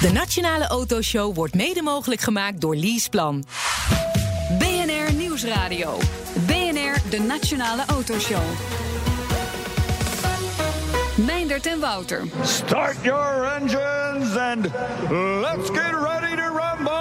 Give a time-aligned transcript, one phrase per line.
[0.00, 3.44] De Nationale Autoshow wordt mede mogelijk gemaakt door Leaseplan.
[4.58, 5.98] BNR Nieuwsradio.
[6.46, 8.42] BNR, de Nationale Autoshow.
[11.14, 12.22] Meindert en Wouter.
[12.44, 14.64] Start your engines and
[15.40, 16.92] let's get ready to rumble!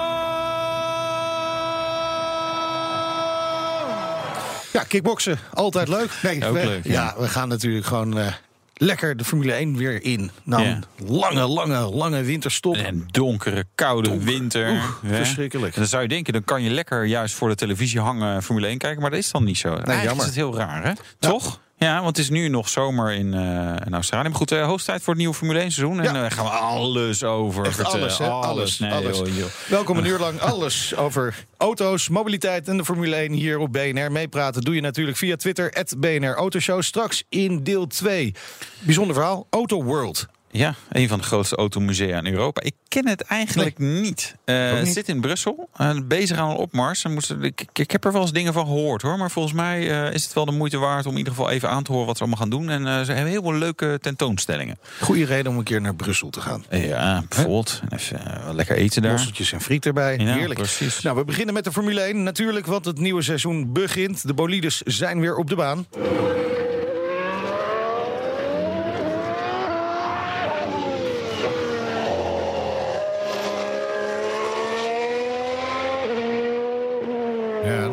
[4.74, 6.12] Ja, kickboksen, altijd leuk.
[6.24, 6.92] Nee, Ook we, leuk, ja.
[6.92, 7.16] ja.
[7.22, 8.34] we gaan natuurlijk gewoon eh,
[8.78, 10.32] lekker de Formule 1 weer in.
[10.44, 10.60] Ja.
[10.60, 12.76] een lange, lange, lange winterstop.
[12.76, 14.82] En donkere, koude winter.
[15.06, 15.74] Verschrikkelijk.
[15.74, 18.68] En dan zou je denken, dan kan je lekker juist voor de televisie hangen Formule
[18.68, 19.02] 1 kijken.
[19.02, 19.68] Maar dat is dan niet zo.
[19.68, 20.20] Eigenlijk jammer.
[20.20, 20.92] is het heel raar, hè?
[21.20, 21.60] Toch?
[21.80, 24.28] Ja, want het is nu nog zomer in, eh, in Australië.
[24.28, 26.02] Maar goed, uh, hoogstijd voor het nieuwe Formule 1 seizoen.
[26.02, 28.02] En daar gaan we alles over Echt vertellen.
[28.02, 28.20] alles?
[28.20, 29.18] Alles, Nee, alles.
[29.18, 29.48] joh, joh.
[29.70, 34.12] Welkom een uur lang alles over auto's, mobiliteit en de Formule 1 hier op BNR.
[34.12, 36.82] Meepraten doe je natuurlijk via Twitter, BNR Autoshow.
[36.82, 38.34] Straks in deel 2.
[38.80, 40.26] Bijzonder verhaal, Auto World.
[40.58, 42.62] Ja, een van de grootste automusea in Europa.
[42.62, 44.36] Ik ken het eigenlijk niet.
[44.46, 47.04] Eh, Ook Het zit in Brussel, eh, bezig aan een opmars.
[47.04, 49.18] En ik, ik- heb er wel eens dingen van gehoord hoor.
[49.18, 51.70] Maar volgens mij eh, is het wel de moeite waard om in ieder geval even
[51.70, 52.70] aan te horen wat ze allemaal gaan doen.
[52.70, 54.78] En eh, ze hebben heel veel leuke tentoonstellingen.
[55.02, 56.66] Goede reden om een keer naar Brussel te gaan.
[56.70, 57.82] Ja, bijvoorbeeld.
[57.90, 59.12] En even eh, lekker eten daar.
[59.12, 60.18] Mosseltjes en friet erbij.
[60.18, 60.60] Ja, Heerlijk.
[60.60, 61.02] precies.
[61.02, 64.28] Nou, we beginnen met de Formule 1 natuurlijk, want het nieuwe seizoen begint.
[64.28, 65.86] De bolides zijn weer op de baan.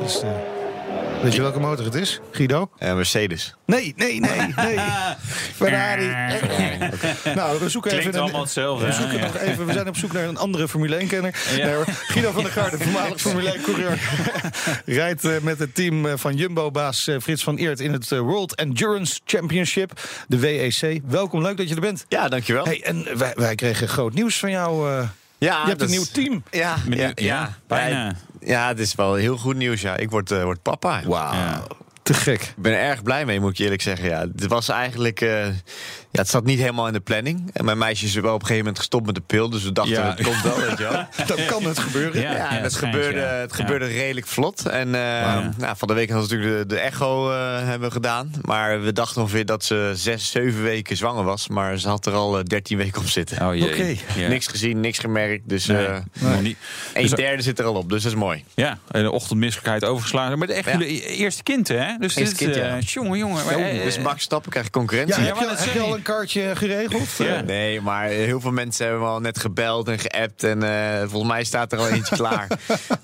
[0.04, 0.52] Is de...
[1.22, 2.70] Weet je welke motor het is, Guido?
[2.78, 3.54] Eh, Mercedes.
[3.66, 4.78] Nee, nee, nee, nee.
[5.56, 6.06] Ferrari.
[7.34, 8.20] Nou, we zoeken Klinkt even...
[8.20, 9.24] allemaal hetzelfde, We, zoeken Ja.
[9.24, 11.34] nog even, we zijn op zoek naar een andere Formule 1-kenner.
[11.56, 11.64] Ja.
[11.64, 11.84] Nee, hoor.
[11.86, 13.98] Guido van der Garde, voormalig Formule 1-coureur...
[15.00, 17.80] rijdt eh, met het team eh, van Jumbo-baas eh, Frits van Eert...
[17.80, 19.92] in het eh, World Endurance Championship,
[20.28, 21.00] de WEC.
[21.06, 22.04] Welkom, leuk dat je er bent.
[22.08, 22.64] Ja, dankjewel.
[22.64, 25.02] Hey, en wij, wij kregen groot nieuws van jou.
[25.38, 26.42] Ja, je hebt een nieuw team.
[26.50, 28.14] Ja, ja, ja, ja, bijna.
[28.40, 29.80] Ja, het is wel heel goed nieuws.
[29.80, 29.96] Ja.
[29.96, 31.02] Ik word, eh, word papa.
[31.04, 31.62] Wauw, Ja.
[32.04, 32.42] Te gek.
[32.42, 34.08] Ik ben er erg blij mee, moet ik je eerlijk zeggen.
[34.08, 35.20] Ja, het was eigenlijk.
[35.20, 37.50] eh, ja, het zat niet helemaal in de planning.
[37.52, 39.50] En mijn meisje is wel op een gegeven moment gestopt met de pil.
[39.50, 40.08] Dus we dachten, Ja.
[40.16, 41.06] het komt wel, weet je wel.
[41.36, 42.20] Dan kan het gebeuren.
[42.20, 42.32] Ja.
[42.36, 43.56] Ja, en het, schijnt, gebeurde, het Ja.
[43.56, 44.66] gebeurde redelijk vlot.
[44.66, 48.30] En eh, nou, van de week hadden we natuurlijk de, de echo eh, hebben gedaan.
[48.42, 51.48] Maar we dachten ongeveer dat ze zes, zeven weken zwanger was.
[51.48, 53.46] Maar ze had er al dertien weken op zitten.
[53.48, 53.72] Oh jee.
[53.72, 53.96] Oké.
[54.20, 54.28] Ja.
[54.28, 55.48] Niks gezien, niks gemerkt.
[55.48, 56.56] Dus Nee, eh nog niet.
[56.94, 57.88] een Dus- derde zit er al op.
[57.90, 58.44] Dus dat is mooi.
[58.54, 60.38] Ja, en de ochtendmisselijkheid overgeslagen.
[60.38, 60.72] Maar echt Ja.
[60.78, 61.92] jullie eerste kind, hè?
[61.98, 62.76] Dus dit, kind, ja.
[62.76, 63.44] eh, jongen, jongen.
[63.44, 65.14] maar, eh, Dus Max Stappen krijgt concurrentie.
[65.22, 67.08] Ja, Ja, heb, je, heb al een kaartje geregeld?
[67.18, 67.40] Ja.
[67.40, 70.42] Nee, maar heel veel mensen hebben me al net gebeld en geappt.
[70.42, 72.46] En eh, volgens mij staat er al eentje klaar.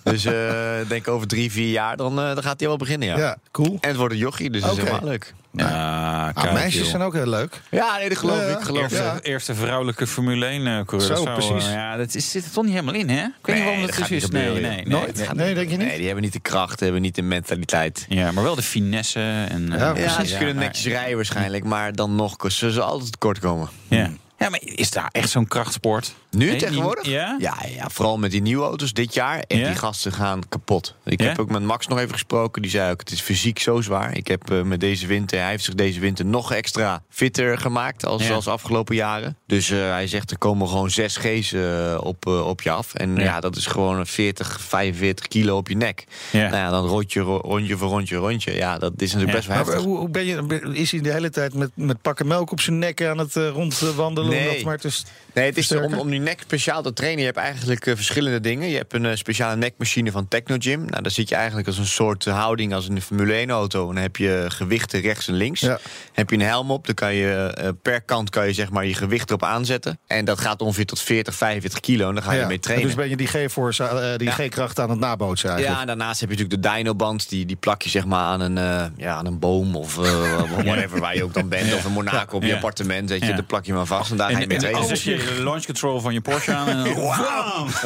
[0.03, 3.09] Dus eh, ik denk over drie, vier jaar, dan, eh, dan gaat hij wel beginnen,
[3.09, 3.19] ja.
[3.19, 3.79] Ja, cool.
[3.81, 5.35] En het wordt een jochie, dus dat is helemaal leuk.
[5.53, 6.91] Ja, Ah, kijk, meisjes joh.
[6.91, 7.61] zijn ook heel leuk.
[7.71, 8.61] Ja, nee, dat geloof Ja, ik.
[8.65, 8.97] Geloof Eerste.
[9.03, 9.19] Ja.
[9.23, 11.17] eerste vrouwelijke Formule 1 eh coureur.
[11.17, 11.67] Zo, Dat precies.
[11.67, 13.23] eh, ja, dat is, zit er toch niet helemaal in, hè?
[13.25, 14.09] Ik weet niet waarom dat zo is.
[14.09, 15.17] Nee, gebeuren, nee, nee, Nooit?
[15.17, 15.29] nee.
[15.35, 15.87] Nee, denk je niet?
[15.87, 18.07] Nee, die hebben niet de kracht, hebben niet de mentaliteit.
[18.09, 19.21] Ja, maar wel de finesse.
[19.49, 20.31] En, eh, Ja, Ja, precies.
[20.31, 23.69] ze kunnen netjes rijden waarschijnlijk, maar dan nog zullen ze altijd tekort komen.
[23.89, 24.11] Ja.
[24.41, 26.15] Ja, maar is daar echt zo'n krachtsport?
[26.31, 27.07] Nu Nee, tegenwoordig?
[27.07, 27.37] Ja?
[27.39, 29.39] Ja, ja, vooral met die nieuwe auto's dit jaar.
[29.47, 29.67] En Ja?
[29.67, 30.95] die gasten gaan kapot.
[31.05, 31.27] Ik Ja?
[31.29, 32.63] heb ook met Max nog even gesproken.
[32.63, 34.17] Die zei ook, het is fysiek zo zwaar.
[34.17, 38.05] Ik heb eh, met deze winter, hij heeft zich deze winter nog extra fitter gemaakt
[38.07, 38.35] als, Ja.
[38.35, 39.37] als afgelopen jaren.
[39.47, 42.95] Dus eh, hij zegt, er komen gewoon zes G's eh, op, eh, op je af.
[42.95, 43.23] En Ja.
[43.23, 43.41] ja.
[43.41, 46.05] dat is gewoon 40, 45 kilo op je nek.
[46.33, 46.41] Ja.
[46.43, 48.53] Nou ja, dan rondje, ro- rondje voor rondje, rondje.
[48.55, 49.35] Ja, dat is natuurlijk Ja.
[49.37, 49.85] best wel Maar heftig.
[49.85, 52.79] hoe, hoe ben je, is hij de hele tijd met, met pakken melk op zijn
[52.79, 54.29] nek aan het rondwandelen?
[54.31, 54.49] Nee.
[54.49, 54.89] Om dat maar te
[55.35, 57.19] Nee, het is om, om die nek speciaal te trainen.
[57.21, 58.69] Je hebt eigenlijk eh, verschillende dingen.
[58.69, 60.85] Je hebt een eh, speciale nekmachine van Technogym.
[60.85, 63.89] Nou, daar zit je eigenlijk als een soort houding als in de Formule 1 auto.
[63.89, 65.61] En dan heb je gewichten rechts en links.
[65.61, 65.79] Ja.
[66.13, 68.87] Heb je een helm op, dan kan je eh, per kant kan je zeg maar
[68.87, 69.99] je gewicht erop aanzetten.
[70.07, 72.09] En dat gaat ongeveer tot 40, 45 kilo.
[72.09, 72.47] En dan ga je Ja.
[72.47, 72.87] mee trainen.
[72.87, 74.35] Dus ben je die G-force, die Ja.
[74.35, 75.77] G-kracht aan het nabootsen eigenlijk?
[75.77, 77.29] Ja, en daarnaast heb je natuurlijk de dynoband.
[77.29, 79.95] Die, die plak je zeg maar aan een, ja, aan een boom of
[80.65, 81.75] whatever waar je ook dan bent.
[81.75, 83.09] Of in Monaco op je appartement.
[83.09, 86.01] Weet je, dan plak je maar vast en je En, zet je de launch control
[86.01, 86.69] van je Porsche aan.
[86.69, 86.95] En dan,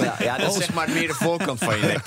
[0.05, 2.07] Ja, ja, dat is zeg maar meer de voorkant van je nek.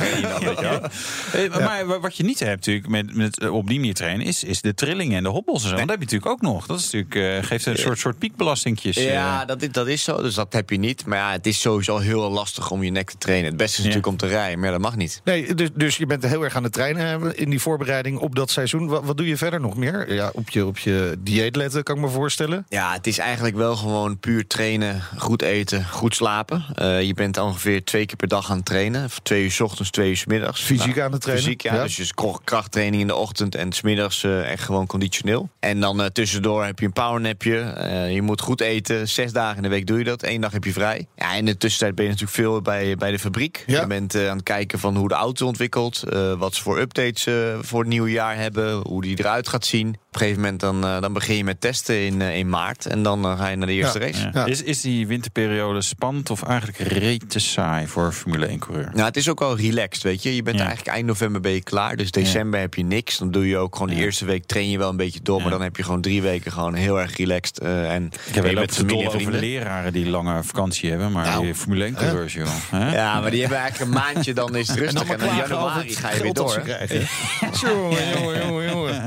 [1.33, 4.25] Eh, Maar wa- wat je niet hebt natuurlijk met, met eh, op die manier trainen...
[4.25, 5.75] Is, is de trillingen en de hobbels en zo.
[5.75, 6.65] Want dat heb je natuurlijk ook nog.
[6.65, 8.95] Dat is natuurlijk, eh, geeft een soort, soort piekbelastingjes.
[8.95, 10.21] Ja, dat is, dat is zo.
[10.21, 11.05] Dus dat heb je niet.
[11.05, 13.47] Maar ja, het is sowieso heel lastig om je nek te trainen.
[13.47, 13.83] Het beste is Ja.
[13.95, 15.21] natuurlijk om te rijden, maar dat mag niet.
[15.23, 18.51] Nee, dus, dus je bent heel erg aan het trainen in die voorbereiding op dat
[18.51, 18.87] seizoen.
[18.87, 20.13] Wat, wat doe je verder nog meer?
[20.13, 22.65] Ja, op je, op je dieet letten, kan ik me voorstellen.
[22.69, 26.65] Ja, het is eigenlijk wel gewoon gewoon puur trainen, goed eten, goed slapen.
[26.75, 29.09] Eh, je bent ongeveer twee keer per dag aan het trainen.
[29.23, 30.61] Twee uur 's ochtends, twee uur 's middags.
[30.61, 31.45] Fysiek aan het trainen?
[31.45, 31.73] Fysiek, ja.
[31.73, 31.83] Ja.
[31.83, 35.49] Dus je krachttraining in de ochtend en 's middags eh, echt gewoon conditioneel.
[35.59, 37.59] En dan eh, tussendoor heb je een powernapje.
[37.59, 39.07] Eh, je moet goed eten.
[39.07, 40.23] Zes dagen in de week doe je dat.
[40.23, 41.07] Eén dag heb je vrij.
[41.15, 43.63] Ja, in de tussentijd ben je natuurlijk veel bij, bij de fabriek.
[43.67, 43.81] Ja.
[43.81, 46.03] Je bent aan het kijken van hoe de auto ontwikkelt.
[46.37, 47.27] wat ze voor updates
[47.61, 48.81] voor het nieuwe jaar hebben.
[48.87, 49.95] Hoe die eruit gaat zien.
[50.17, 52.85] Op een gegeven moment dan, eh, dan begin je met testen in, eh, in maart.
[52.85, 54.05] En dan eh, ga je naar de eerste Ja.
[54.05, 54.19] race.
[54.21, 54.29] Ja.
[54.33, 54.45] Ja.
[54.45, 58.89] Is, is die winterperiode spannend of eigenlijk reet te saai voor Formule 1-coureur?
[58.93, 60.35] Nou, het is ook wel relaxed, weet je.
[60.35, 60.65] Je bent Ja.
[60.65, 61.95] eigenlijk eind november ben je klaar.
[61.95, 63.17] Dus december heb je niks.
[63.17, 65.41] Dan doe je ook gewoon de eerste week train je wel een beetje door.
[65.41, 67.59] Maar dan heb je gewoon drie weken gewoon heel erg relaxed.
[67.59, 71.43] eh, en Ik heb wel je dol over leraren die lange vakantie hebben, maar Nou.
[71.43, 72.47] die Formule 1-coureurs, joh.
[72.69, 72.93] Hè?
[72.95, 75.01] Ja, maar die hebben eigenlijk een maandje, dan is het rustig.
[75.09, 76.61] En, dan in januari ga je weer door.
[77.61, 79.03] jongen, jongen, jongen.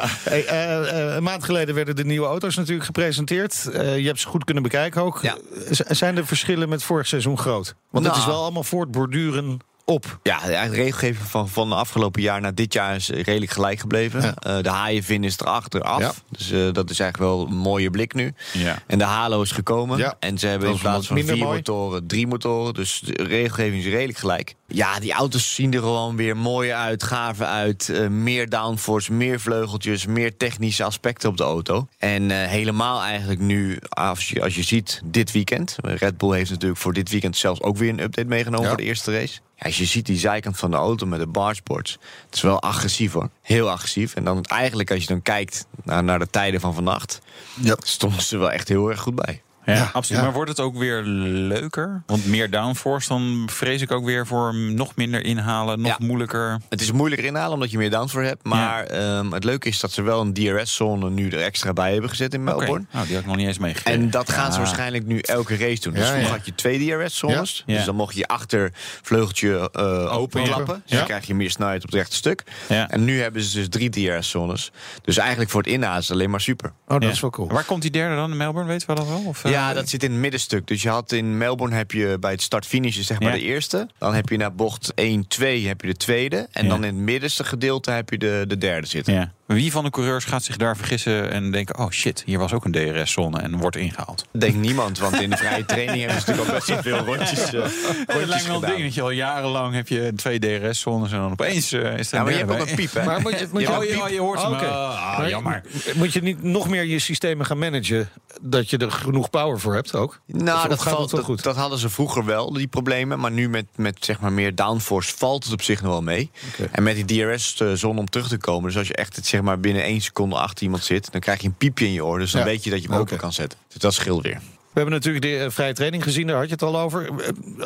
[0.00, 0.08] Nee, ja.
[0.30, 3.68] Hey, eh, eh, een maand geleden werden de nieuwe auto's natuurlijk gepresenteerd.
[3.72, 5.18] Eh, je hebt ze goed kunnen bekijken ook.
[5.22, 5.36] Ja.
[5.70, 7.74] Zijn de verschillen met vorig seizoen groot?
[7.90, 8.26] Want het Nou.
[8.26, 10.18] is wel allemaal voortborduren op.
[10.22, 14.22] Ja, de regelgeving van, van de afgelopen jaar naar dit jaar is redelijk gelijk gebleven.
[14.22, 14.34] Ja.
[14.34, 16.00] Eh, de haaienvin is erachter af.
[16.00, 16.12] Ja.
[16.28, 18.34] Dus eh, dat is eigenlijk wel een mooie blik nu.
[18.52, 18.82] Ja.
[18.86, 20.16] En de Halo is gekomen.
[20.18, 21.56] En ze hebben in plaats van vier mooi.
[21.56, 22.74] motoren, drie motoren.
[22.74, 24.54] Dus de regelgeving is redelijk gelijk.
[24.66, 27.88] Ja, die auto's zien er gewoon weer mooier uit, gaver uit.
[27.88, 31.88] Eh, meer downforce, meer vleugeltjes, meer technische aspecten op de auto.
[31.98, 35.76] En helemaal eigenlijk nu, als je, als je ziet, dit weekend.
[35.82, 38.82] Red Bull heeft natuurlijk voor dit weekend zelfs ook weer een update meegenomen voor de
[38.82, 39.40] eerste race.
[39.64, 41.98] Als je ziet die zijkant van de auto met de bargeboards.
[42.26, 43.28] Het is wel agressief hoor.
[43.42, 44.14] Heel agressief.
[44.14, 47.20] En dan eigenlijk als je dan kijkt naar, naar de tijden van vannacht.
[47.60, 47.76] Ja.
[47.82, 49.42] Stonden ze wel echt heel erg goed bij.
[49.66, 50.20] Ja, Ja, absoluut.
[50.20, 50.26] ja.
[50.26, 52.02] Maar wordt het ook weer leuker?
[52.06, 56.06] Want meer downforce, dan vrees ik ook weer voor nog minder inhalen, nog Ja.
[56.06, 56.58] moeilijker.
[56.68, 58.44] Het is moeilijker inhalen omdat je meer downforce hebt.
[58.44, 62.10] Maar ehm, het leuke is dat ze wel een DRS-zone nu er extra bij hebben
[62.10, 62.86] gezet in Oké, Melbourne.
[62.92, 64.00] nou, die had ik nog niet eens meegekregen.
[64.02, 65.92] En dat gaan ze waarschijnlijk nu elke race doen.
[65.92, 66.36] Dus Ja, vroeger ja.
[66.36, 67.62] had je twee DRS-zones.
[67.66, 67.76] Ja.
[67.76, 70.74] Dus dan mocht je je achtervleugeltje eh openklappen.
[70.74, 70.80] Ja.
[70.86, 72.42] Dus dan krijg je meer snelheid op het rechte stuk.
[72.68, 72.90] Ja.
[72.90, 74.72] En nu hebben ze dus drie DRS-zones.
[75.02, 76.68] Dus eigenlijk voor het inhalen is het alleen maar super.
[76.68, 77.08] Oh, dat Ja.
[77.10, 77.48] is wel cool.
[77.48, 78.68] Waar komt die derde dan in Melbourne?
[78.70, 79.22] Weten we dat wel?
[79.26, 80.66] Of, eh, Ja, dat zit in het middenstuk.
[80.66, 83.38] Dus je had in Melbourne heb je bij het start-finish zeg maar Ja.
[83.38, 83.88] de eerste.
[83.98, 86.48] Dan heb je naar bocht 1, 2 heb je de tweede.
[86.52, 86.68] En Ja.
[86.70, 89.12] dan in het middenste gedeelte heb je de, de derde zitten.
[89.14, 89.32] Ja.
[89.46, 92.64] Wie van de coureurs gaat zich daar vergissen en denken: oh shit, hier was ook
[92.64, 94.26] een DRS-zone en wordt ingehaald?
[94.30, 97.52] Denk niemand, want in de vrije training hebben ze natuurlijk al best wel veel rondjes,
[97.52, 97.72] eh, Het
[98.06, 98.70] rondjes lijkt me wel een gedaan.
[98.70, 102.14] ding dat je al jarenlang heb je twee DRS-zones en dan opeens eh, is er
[102.14, 103.04] Ja, een maar je hebt ook een piep, hè?
[103.04, 104.02] Maar moet je, moet je, Oh, je, piep.
[104.02, 104.52] oh, je hoort hem.
[104.52, 104.66] Oké.
[104.66, 105.62] Ah, Maar jammer.
[105.94, 108.08] Moet je niet nog meer je systemen gaan managen?
[108.40, 110.20] Dat je er genoeg power voor hebt ook?
[110.26, 111.42] Nou, Of dat, gaat valt, dat, goed?
[111.42, 113.18] dat hadden ze vroeger wel, die problemen.
[113.18, 116.30] Maar nu met, met zeg maar meer downforce valt het op zich nog wel mee.
[116.70, 118.68] En met die DRS-zone om terug te komen.
[118.68, 121.12] Dus als je echt het, zeg maar, binnen één seconde achter iemand zit...
[121.12, 122.18] dan krijg je een piepje in je oor.
[122.18, 122.46] Dus dan Ja.
[122.46, 123.58] weet je dat je hem open kan zetten.
[123.68, 124.34] Dus dat scheelt weer.
[124.72, 127.10] We hebben natuurlijk de eh, vrije training gezien, daar had je het al over.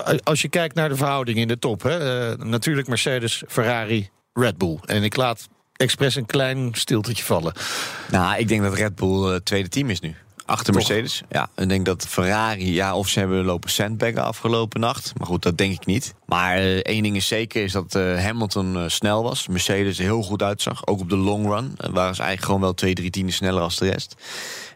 [0.04, 4.08] Eh, Als je kijkt naar de verhouding in de top, hè, eh, natuurlijk Mercedes, Ferrari,
[4.32, 4.78] Red Bull.
[4.84, 7.52] En ik laat expres een klein stiltetje vallen.
[8.10, 10.14] Nou, ik denk dat Red Bull het tweede team is nu.
[10.48, 10.88] Achter Toch?
[10.88, 11.22] Mercedes.
[11.30, 15.12] Ja, ik denk dat Ferrari, ja, of ze hebben lopen sandbaggen afgelopen nacht.
[15.16, 16.14] Maar goed, dat denk ik niet.
[16.26, 19.48] Maar eh, één ding is zeker, is dat eh, Hamilton eh, snel was.
[19.48, 20.86] Mercedes er heel goed uitzag.
[20.86, 21.76] Ook op de long run.
[21.76, 24.14] Waren ze eigenlijk gewoon wel twee, drie tienden sneller als de rest.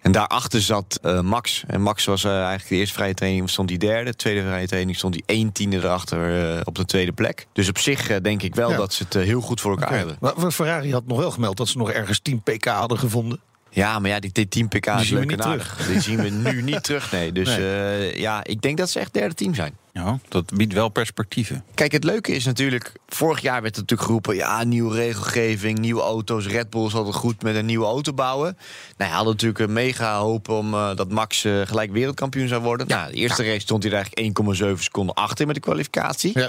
[0.02, 1.64] En daarachter zat Max.
[1.66, 4.10] En Max was eigenlijk de eerste vrije training stond hij derde.
[4.10, 7.46] De tweede vrije training stond hij één tiende erachter op de tweede plek.
[7.52, 8.76] Dus op zich denk ik wel Ja.
[8.76, 10.16] dat ze het heel goed voor elkaar hebben.
[10.20, 13.40] Maar Ferrari had nog wel gemeld dat ze nog ergens 10 pk hadden gevonden.
[13.74, 15.86] Ja, maar ja, die, die 10 pk is zien we leuk en niet aardig.
[15.86, 17.32] Die zien we nu niet terug, nee.
[17.32, 19.76] Dus eh, ja, ik denk dat ze echt derde team zijn.
[19.92, 21.64] Ja, dat biedt wel perspectieven.
[21.74, 22.92] Kijk, het leuke is natuurlijk...
[23.08, 24.36] Vorig jaar werd er natuurlijk geroepen...
[24.36, 26.46] ja, nieuwe regelgeving, nieuwe auto's.
[26.46, 28.56] Red Bull is altijd goed met een nieuwe auto bouwen.
[28.96, 32.62] Nou, hij had natuurlijk een mega hoop om eh, dat Max eh, gelijk wereldkampioen zou
[32.62, 32.88] worden.
[32.88, 36.38] Ja, de eerste race stond hij er eigenlijk 1,7 seconden achter met de kwalificatie.
[36.38, 36.48] Ja.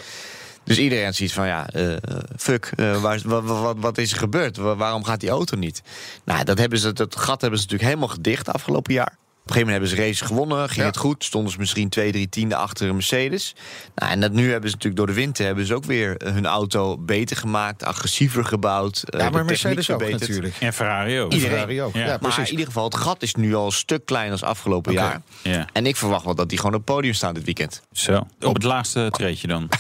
[0.64, 1.96] Dus iedereen zoiets van, ja, eh,
[2.38, 4.58] fuck, eh, waar, is- wat, wat, wat is er gebeurd?
[4.58, 5.82] Wa- waarom gaat die auto niet?
[6.26, 9.18] Nou, dat, hebben ze, dat gat hebben ze natuurlijk helemaal gedicht afgelopen jaar.
[9.44, 10.86] Op een gegeven moment hebben ze races gewonnen, ging Ja.
[10.86, 11.24] het goed.
[11.24, 13.56] Stonden ze misschien twee, drie tienden achter een Mercedes.
[13.96, 15.46] Nou, en dat nu hebben ze natuurlijk door de winter...
[15.46, 19.04] hebben ze ook weer hun auto beter gemaakt, agressiever gebouwd.
[19.04, 20.30] eh, Ja, maar techniek Mercedes ook verbeterd.
[20.30, 20.56] natuurlijk.
[20.60, 21.32] En Ferrari ook.
[21.32, 21.58] En Iedereen.
[21.58, 21.94] Ferrari ook.
[21.94, 22.06] Ja.
[22.06, 24.94] Ja, Maar in ieder geval, het gat is nu al een stuk kleiner als afgelopen
[24.94, 25.22] jaar.
[25.42, 25.68] Ja.
[25.74, 27.82] En ik verwacht wel dat die gewoon op het podium staan dit weekend.
[27.92, 28.28] Zo.
[28.42, 29.70] Op het laatste treedje dan.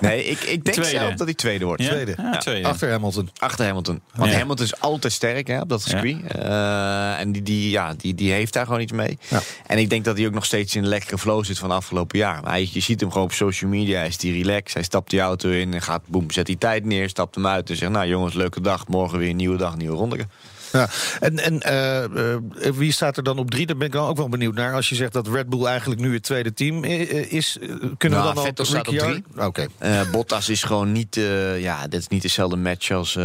[0.00, 0.98] Nee, ik, ik denk Tweede.
[0.98, 1.82] zelf dat hij tweede wordt.
[1.82, 1.88] Ja?
[1.88, 2.14] Tweede.
[2.18, 2.68] Ja, tweede.
[2.68, 3.30] Achter Hamilton.
[3.38, 4.00] Achter Hamilton.
[4.14, 4.38] Want Ja.
[4.38, 6.16] Hamilton is altijd sterk hè, op dat circuit.
[6.26, 9.18] Eh, en die, die, ja, die, die heeft daar gewoon iets mee.
[9.28, 9.40] Ja.
[9.66, 12.18] En ik denk dat hij ook nog steeds in een lekkere flow zit van afgelopen
[12.18, 12.42] jaar.
[12.42, 13.98] Maar hij, je ziet hem gewoon op social media.
[13.98, 14.74] Hij is die relaxed.
[14.74, 17.08] Hij stapt die auto in en gaat boem, zet die tijd neer.
[17.08, 18.86] Stapt hem uit en zegt: Nou jongens, leuke dag.
[18.88, 20.26] Morgen weer een nieuwe dag, nieuwe ronde.
[20.72, 20.88] Ja.
[21.20, 22.40] En, en eh, eh,
[22.74, 23.66] wie staat er dan op drie?
[23.66, 24.74] Daar ben ik dan ook wel benieuwd naar.
[24.74, 27.68] Als je zegt dat Red Bull eigenlijk nu het tweede team is, eh,
[27.98, 29.66] kunnen Nou, we dan Vettel al staat op Oké.
[29.78, 33.18] Eh, Bottas is gewoon niet, eh, ja, dit is niet dezelfde match als,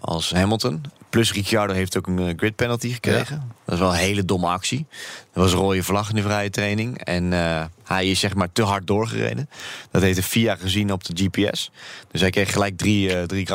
[0.00, 0.82] als Hamilton.
[1.10, 3.52] Plus Ricciardo heeft ook een grid penalty gekregen.
[3.64, 4.86] Dat is wel een hele domme actie.
[5.32, 6.98] Dat was een rode vlag in de vrije training.
[6.98, 7.32] En
[7.84, 9.48] hij is zeg maar te hard doorgereden.
[9.90, 11.70] Dat heeft de FIA gezien op de GPS.
[12.10, 13.48] Dus hij kreeg gelijk drie, eh drie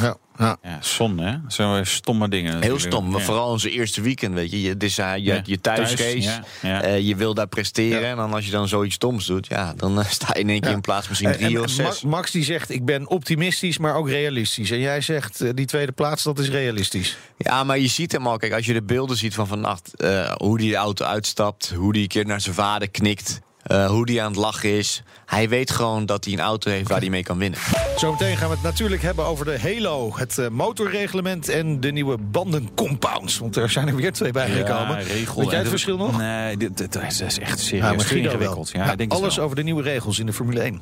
[0.00, 0.16] Ja.
[0.42, 0.56] Ja.
[0.62, 0.78] Ja.
[0.80, 1.36] Zonde, hè?
[1.48, 2.62] Zo'n stomme dingen.
[2.62, 3.26] Heel stom, maar Ja.
[3.26, 4.62] vooral zijn eerste weekend, weet je.
[4.62, 6.82] je dus hij, je, Ja, je thuisrace, thuis, ja, ja.
[6.82, 8.04] eh, je wil daar presteren.
[8.08, 10.60] En dan als je dan zoiets stoms doet, ja, dan eh, sta je in één
[10.60, 12.02] keer in plaats misschien En- drie of zes.
[12.02, 14.70] Ma- Max die zegt, ik ben optimistisch, maar ook realistisch.
[14.70, 17.16] En jij zegt, eh, die tweede plaats, dat is realistisch.
[17.38, 18.36] Ja, maar je ziet hem al.
[18.36, 21.92] Kijk, als je de beelden ziet van vannacht, eh, hoe die de auto uitstapt, hoe
[21.92, 25.02] die een keer naar zijn vader knikt, eh, hoe die aan het lachen is.
[25.26, 27.58] Hij weet gewoon dat hij een auto heeft waar hij mee kan winnen.
[27.96, 32.18] Zometeen gaan we het natuurlijk hebben over de Halo, het eh, motorreglement en de nieuwe
[32.18, 33.38] bandencompounds.
[33.38, 34.98] Want er zijn er weer twee bijgekomen.
[34.98, 35.40] Ja, regel.
[35.40, 36.18] Weet jij het verschil nog?
[36.18, 38.70] Nee, dit, dit, dit is echt Ja, serieus Guido ingewikkeld.
[38.72, 40.80] Ja, Ja, ik denk het alles over de nieuwe regels in de Formule 1.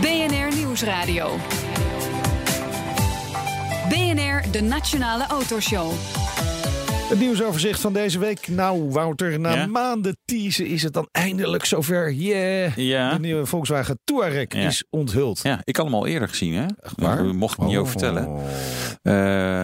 [0.00, 1.36] BNR Nieuwsradio.
[3.88, 5.92] BNR, de Nationale Autoshow.
[7.10, 8.48] Het nieuwsoverzicht van deze week.
[8.48, 9.66] Nou, Wouter, na Ja?
[9.66, 12.12] maanden teasen is het dan eindelijk zover.
[12.12, 12.76] Yeah!
[12.76, 13.12] Ja.
[13.14, 14.66] De nieuwe Volkswagen Touareg Ja.
[14.66, 15.40] is onthuld.
[15.42, 16.66] Ja, ik had hem al eerder gezien, hè?
[16.96, 17.16] waar?
[17.16, 17.80] Daar mocht ik niet Oh.
[17.80, 18.24] over vertellen.
[19.02, 19.12] Eh,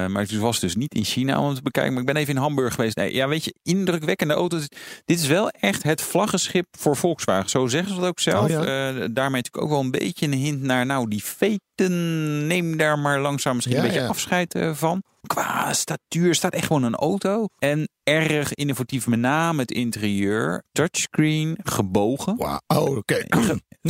[0.07, 1.93] maar het was dus niet in China om het te bekijken.
[1.93, 2.97] Maar ik ben even in Hamburg geweest.
[2.97, 4.69] Nee, ja, weet je, indrukwekkende auto's.
[5.05, 7.50] Dit is wel echt het vlaggenschip voor Volkswagen.
[7.50, 8.45] Zo zeggen ze dat ook zelf.
[8.45, 8.59] Oh, ja.
[8.61, 10.87] Eh, daarmee natuurlijk ook wel een beetje een hint naar...
[10.87, 11.59] nou, die veten,
[12.47, 14.09] neem daar maar langzaam misschien Ja, een beetje ja.
[14.09, 15.02] afscheid eh, van.
[15.26, 17.47] Qua statuur staat echt gewoon een auto.
[17.59, 20.62] En erg innovatief, met name het interieur.
[20.73, 22.37] Touchscreen, gebogen.
[22.37, 22.99] Wauw, oh,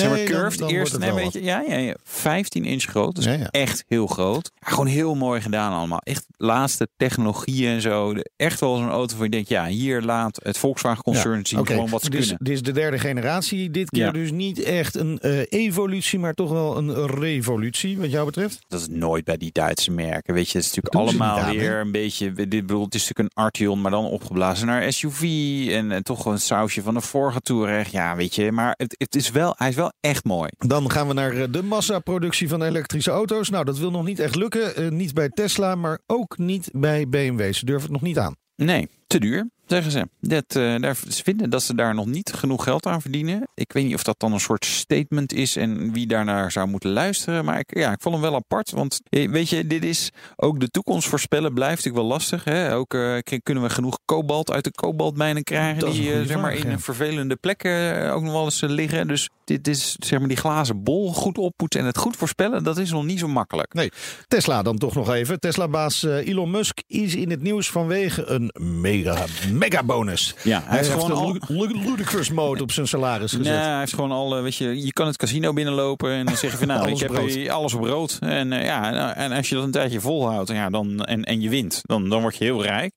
[0.04, 0.08] oké.
[0.08, 0.92] zeg maar Nee, curved dan- dan eerst.
[0.92, 3.14] wordt het Nee, wel weet je, ja, ja, ja, 15 inch groot.
[3.14, 3.48] Dus Ja, ja.
[3.50, 4.50] echt heel groot.
[4.60, 5.98] Gewoon heel mooi gedaan allemaal.
[6.02, 8.14] Echt laatste technologie en zo.
[8.36, 11.88] Echt wel zo'n auto waar je denkt, ja, hier laat het Volkswagen concern zien gewoon
[11.88, 12.44] wat ze is, kunnen.
[12.44, 13.70] dit is de derde generatie.
[13.70, 18.26] Dit keer dus niet echt een eh, evolutie, maar toch wel een revolutie, wat jou
[18.26, 18.58] betreft.
[18.68, 20.34] Dat is nooit bij die Duitse merken.
[20.34, 22.32] Weet je, het is natuurlijk allemaal aan, weer een beetje.
[22.32, 25.22] Dit bedoel, het is natuurlijk een Arteon, maar dan opgeblazen naar SUV.
[25.70, 27.88] En, en toch een sausje van de vorige Touareg.
[27.90, 30.50] Ja, weet je, maar het, het is wel, hij is wel echt mooi.
[30.58, 33.50] Dan gaan we naar eh, de massaproductie van elektrische auto's.
[33.50, 34.76] Nou, dat wil nog niet echt lukken.
[34.76, 37.54] Eh, niet bij Tesla, maar ook niet bij BMW.
[37.54, 38.34] Ze durven het nog niet aan.
[38.56, 40.08] Nee, te duur, zeggen ze.
[40.20, 43.48] Dat, eh, daar, ze vinden dat ze daar nog niet genoeg geld aan verdienen.
[43.54, 46.90] Ik weet niet of dat dan een soort statement is en wie daarnaar zou moeten
[46.90, 47.44] luisteren.
[47.44, 48.70] Maar ik, ja, ik vond hem wel apart.
[48.70, 52.44] Want eh, weet je, dit is ook de toekomst voorspellen blijft natuurlijk wel lastig.
[52.44, 52.74] Hè?
[52.74, 55.80] Ook eh, kunnen we genoeg kobalt uit de kobaltmijnen krijgen.
[55.80, 56.78] Dat die zeg maar, in ja.
[56.78, 59.08] vervelende plekken ook nog wel eens liggen.
[59.08, 62.64] Dus dit is zeg maar die glazen bol goed oppoetsen en het goed voorspellen.
[62.64, 63.74] Dat is nog niet zo makkelijk.
[63.74, 63.90] Nee,
[64.28, 65.40] Tesla dan toch nog even.
[65.40, 69.24] Tesla-baas Elon Musk is in het nieuws vanwege een mega,
[69.58, 70.34] mega bonus.
[70.42, 73.46] Ja, hij heeft gewoon al- ludicrous mode op zijn salaris gezet.
[73.46, 76.50] Nee, hij heeft gewoon al, weet je, je kan het casino binnenlopen en dan zeg
[76.50, 78.18] je van nou, ik heb alles op rood.
[78.20, 81.48] En eh, ja, en als je dat een tijdje volhoudt ja, dan, en, en je
[81.48, 82.92] wint, dan, dan word je heel rijk.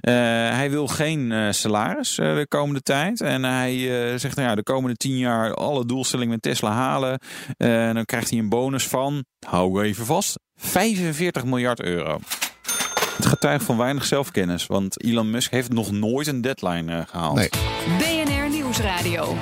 [0.00, 0.14] Eh,
[0.56, 3.20] hij wil geen eh, salaris de komende tijd.
[3.20, 3.78] En hij
[4.18, 7.18] zegt nou ja, de komende tien jaar alle doelstellingen met Tesla halen.
[7.56, 12.18] En dan krijgt hij een bonus van, hou even vast, 45 miljard euro.
[13.22, 17.34] Het getuigt van weinig zelfkennis, want Elon Musk heeft nog nooit een deadline eh, gehaald.
[17.36, 17.48] Nee.
[17.98, 19.36] BNR Nieuwsradio.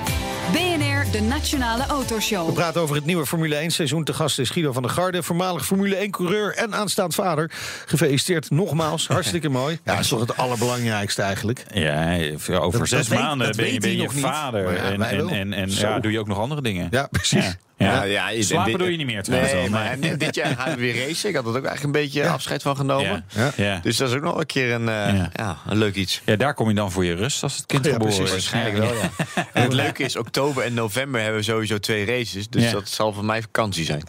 [0.53, 2.55] BNR, de Nationale We Autoshow.
[2.55, 4.05] praten over het nieuwe Formule 1 seizoen.
[4.05, 7.51] Te gast is Guido van der Garde, voormalig Formule 1 coureur en aanstaand vader.
[7.87, 9.79] Gefeliciteerd nogmaals, hartstikke mooi.
[9.85, 11.65] Ja, dat is toch het allerbelangrijkste eigenlijk.
[11.75, 12.19] Ja,
[12.61, 14.21] over Dat- zes dat maanden ben je, ben je niet.
[14.21, 14.73] vader.
[14.75, 16.89] Ja, en en, en, en ja, doe je ook nog andere dingen.
[16.91, 17.45] Ja, precies.
[17.45, 17.55] Ja.
[17.85, 18.03] Ja.
[18.05, 19.53] Ja, ja, Slapen dit- doe je niet meer trouwens.
[19.53, 21.29] Nee, al, maar en dit jaar gaan we weer racen.
[21.29, 23.25] Ik had er ook eigenlijk een beetje afscheid van genomen.
[23.35, 23.43] Ja.
[23.57, 23.65] Ja.
[23.65, 23.81] Ja.
[23.83, 25.31] Dus dat is ook nog een keer een, eh, Ja.
[25.33, 25.57] ja.
[25.67, 26.21] een leuk iets.
[26.25, 28.31] ja, daar kom je dan voor je rust als het kind Ja, geboren is.
[28.31, 29.11] Waarschijnlijk wel, ja.
[29.53, 32.49] En het leuke is, oktober en november hebben we sowieso twee races.
[32.49, 32.71] Dus Ja.
[32.73, 34.03] dat zal voor mij vakantie zijn.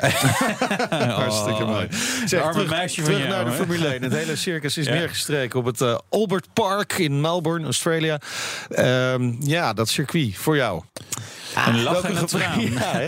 [0.89, 1.87] Hartstikke mooi.
[2.25, 3.51] Zeg, arme terug, meisje van terug jou, naar de?
[3.51, 4.01] Formule 1.
[4.03, 4.93] Het hele circus is Ja.
[4.93, 8.19] neergestreken op het eh, Albert Park in Melbourne, Australia.
[8.69, 10.83] Ehm, ja, dat circuit voor jou.
[11.67, 12.61] Een lach en een gevo- traan.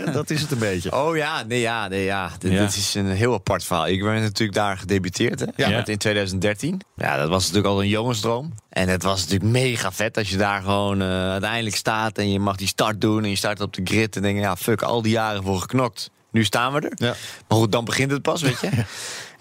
[0.04, 0.92] Ja, dat is het een beetje.
[0.96, 2.30] Oh ja, nee, ja, nee, ja.
[2.38, 2.58] Dit, Ja.
[2.60, 3.86] dit is een heel apart verhaal.
[3.86, 5.46] Ik ben natuurlijk daar gedebuteerd, hè?
[5.56, 5.68] Ja.
[5.68, 6.80] Met in 2013.
[6.96, 8.54] Ja, dat was natuurlijk al een jongensdroom.
[8.68, 12.38] En het was natuurlijk mega vet als je daar gewoon eh, uiteindelijk staat en je
[12.38, 15.02] mag die start doen en je start op de grid en denk ja, fuck, al
[15.02, 16.10] die jaren voor geknokt.
[16.30, 16.92] nu staan we er.
[16.94, 17.14] Ja.
[17.48, 18.68] Maar goed, dan begint het pas, weet je.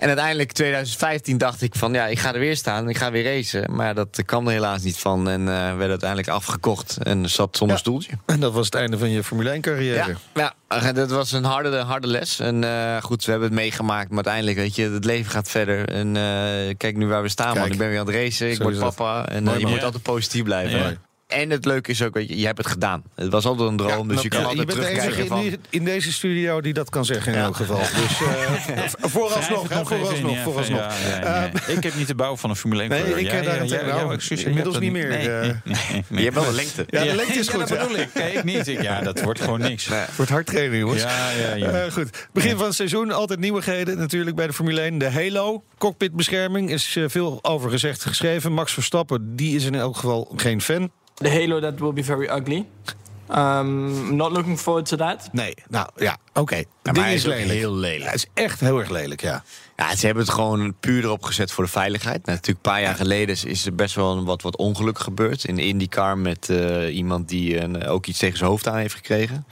[0.04, 3.24] En uiteindelijk 2015 dacht ik van ja, ik ga er weer staan, ik ga weer
[3.24, 3.76] racen.
[3.76, 7.76] Maar dat kwam er helaas niet van en eh werd uiteindelijk afgekocht en zat zonder
[7.76, 7.82] Ja.
[7.82, 8.12] stoeltje.
[8.26, 10.16] En dat was het einde van je Formule 1 carrière.
[10.34, 12.40] Ja, ja, dat was een harde, harde les.
[12.40, 14.08] En eh, goed, we hebben het meegemaakt.
[14.08, 15.90] Maar uiteindelijk, weet je, het leven gaat verder.
[15.90, 17.72] En eh, kijk nu waar we staan, man.
[17.72, 18.52] Ik ben weer aan het racen.
[18.52, 19.28] Ik word papa.
[19.28, 21.00] En je moet altijd positief blijven.
[21.34, 23.04] En het leuke is ook, weet je, je hebt het gedaan.
[23.16, 25.86] Het was altijd een droom, dus je kan ja, altijd bent de enige in, in
[25.86, 27.82] deze studio die dat kan zeggen in elk geval.
[28.04, 30.80] Dus eh, vooralsnog, hè, vooralsnog, vooralsnog.
[30.80, 31.76] Ja, ja, nee.
[31.76, 34.80] ik heb niet de bouw van een Formule 1 Nee, ik, eh, jouw excuus, Inmiddels
[34.80, 35.42] niet meer, Nee, eh.
[35.42, 36.20] nee, nee, nee.
[36.20, 36.86] Je hebt wel een lengte.
[36.88, 37.60] Ja, de lengte is goed.
[37.60, 37.78] dat ja.
[37.78, 38.14] bedoel ik.
[38.14, 38.68] Nee, ik niet.
[38.68, 39.90] Ik, ja, dat wordt gewoon niks.
[40.16, 41.02] Het hard trainen, jongens.
[41.02, 41.70] Ja, ja, ja.
[41.70, 42.28] Eh, goed.
[42.34, 44.98] Begin van het seizoen, altijd nieuwigheden natuurlijk bij de Formule 1.
[44.98, 48.52] De Halo, cockpitbescherming, is eh, veel over gezegd geschreven.
[48.52, 50.92] Max Verstappen, die is in elk geval geen fan.
[51.24, 52.66] The Halo that will be very ugly.
[53.36, 55.30] Um, not looking forward to that.
[55.32, 56.56] Nee, nou ja, oké.
[56.56, 57.50] Het maar ding hij is lelijk.
[57.50, 58.02] heel lelijk.
[58.04, 59.44] Ja, het is echt heel erg lelijk, ja.
[59.76, 62.26] Ja, ze hebben het gewoon puur erop gezet voor de veiligheid.
[62.26, 65.00] Nou, natuurlijk, een paar jaar geleden is- is er best wel een wat, wat ongeluk
[65.00, 65.44] gebeurd.
[65.44, 68.96] In de IndyCar met eh, iemand die eh, ook iets tegen zijn hoofd aan heeft
[68.96, 69.46] gekregen.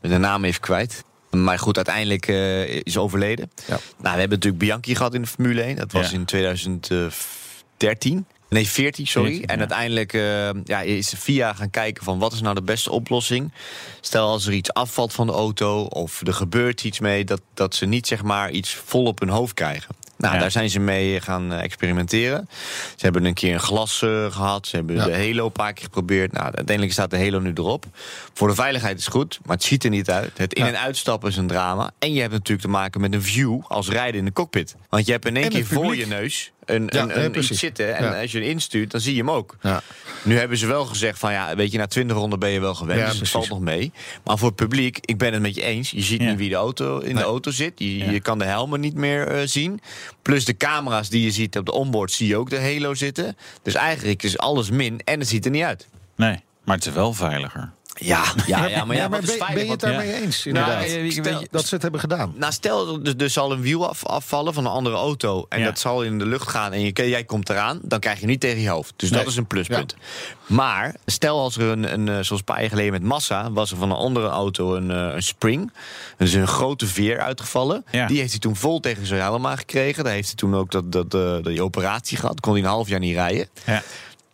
[0.00, 1.04] Met de naam even kwijt.
[1.30, 3.50] Maar goed, uiteindelijk eh, is overleden.
[3.66, 3.76] Ja.
[3.76, 5.76] Nou, we hebben natuurlijk Bianchi gehad in de Formule 1.
[5.76, 6.16] Dat was Ja.
[6.16, 8.26] in 2013.
[8.48, 9.28] Nee, 14, sorry.
[9.30, 12.90] 14, en uiteindelijk eh, ja, is FIA gaan kijken van wat is nou de beste
[12.90, 13.52] oplossing.
[14.00, 17.24] Stel als er iets afvalt van de auto of er gebeurt iets mee...
[17.24, 19.96] dat, dat ze niet zeg maar iets vol op hun hoofd krijgen.
[20.16, 20.40] Nou, Ja.
[20.40, 22.48] daar zijn ze mee gaan eh, experimenteren.
[22.96, 24.66] Ze hebben een keer een glas eh, gehad.
[24.66, 25.04] Ze hebben Ja.
[25.04, 26.32] de Halo een paar keer geprobeerd.
[26.32, 27.84] Nou, uiteindelijk staat de Halo nu erop.
[28.34, 30.38] Voor de veiligheid is goed, maar het ziet er niet uit.
[30.38, 30.68] Het in- Ja.
[30.70, 31.90] en uitstappen is een drama.
[31.98, 34.74] En je hebt natuurlijk te maken met een view als rijden in de cockpit.
[34.88, 37.50] Want je hebt in één keer voor je neus een, Ja, een, nee, een precies.
[37.50, 37.96] iets zitten.
[37.96, 38.20] En Ja.
[38.20, 39.56] als je hem instuurt, dan zie je hem ook.
[39.62, 39.82] ja.
[40.22, 42.74] Nu hebben ze wel gezegd van ja, weet je, na 20 ronden ben je wel
[42.74, 43.10] gewend.
[43.10, 43.92] Dus het valt nog mee.
[44.24, 45.90] Maar voor het publiek, ik ben het met je eens.
[45.90, 47.72] Je ziet niet wie de auto in de auto zit.
[47.76, 49.80] Je kan de helmen niet meer eh, zien.
[50.22, 53.36] Plus de camera's die je ziet op de onboard, zie je ook de halo zitten.
[53.62, 55.88] Dus eigenlijk is alles min en het ziet er niet uit.
[56.16, 57.72] Nee, maar het is wel veiliger.
[58.00, 59.52] Ja, ja, ja maar, ja, ben, veilig?
[59.54, 60.14] ben je het daarmee ja.
[60.14, 60.86] eens, inderdaad?
[60.86, 62.32] Nou, je- dat ze het hebben gedaan.
[62.36, 65.46] Nou, stel, er, er zal een wiel af, afvallen van een andere auto...
[65.48, 65.64] en Ja.
[65.64, 67.78] dat zal in de lucht gaan en je, jij komt eraan...
[67.82, 68.92] dan krijg je niet tegen je hoofd.
[68.96, 69.18] Dus Nee.
[69.20, 69.96] dat is een pluspunt.
[70.46, 73.50] Maar stel als er een, een, eh, zoals een paar jaar geleden met Massa...
[73.52, 75.72] was er van een andere auto een, eh, een spring.
[76.16, 77.84] Dus een grote veer uitgevallen.
[77.90, 78.06] Ja.
[78.06, 80.04] Die heeft hij toen vol tegen zijn helm aangekregen.
[80.04, 82.40] Daar heeft hij toen ook dat, dat, eh, die operatie gehad.
[82.40, 83.48] Kon hij een half jaar niet rijden.
[83.66, 83.82] Ja.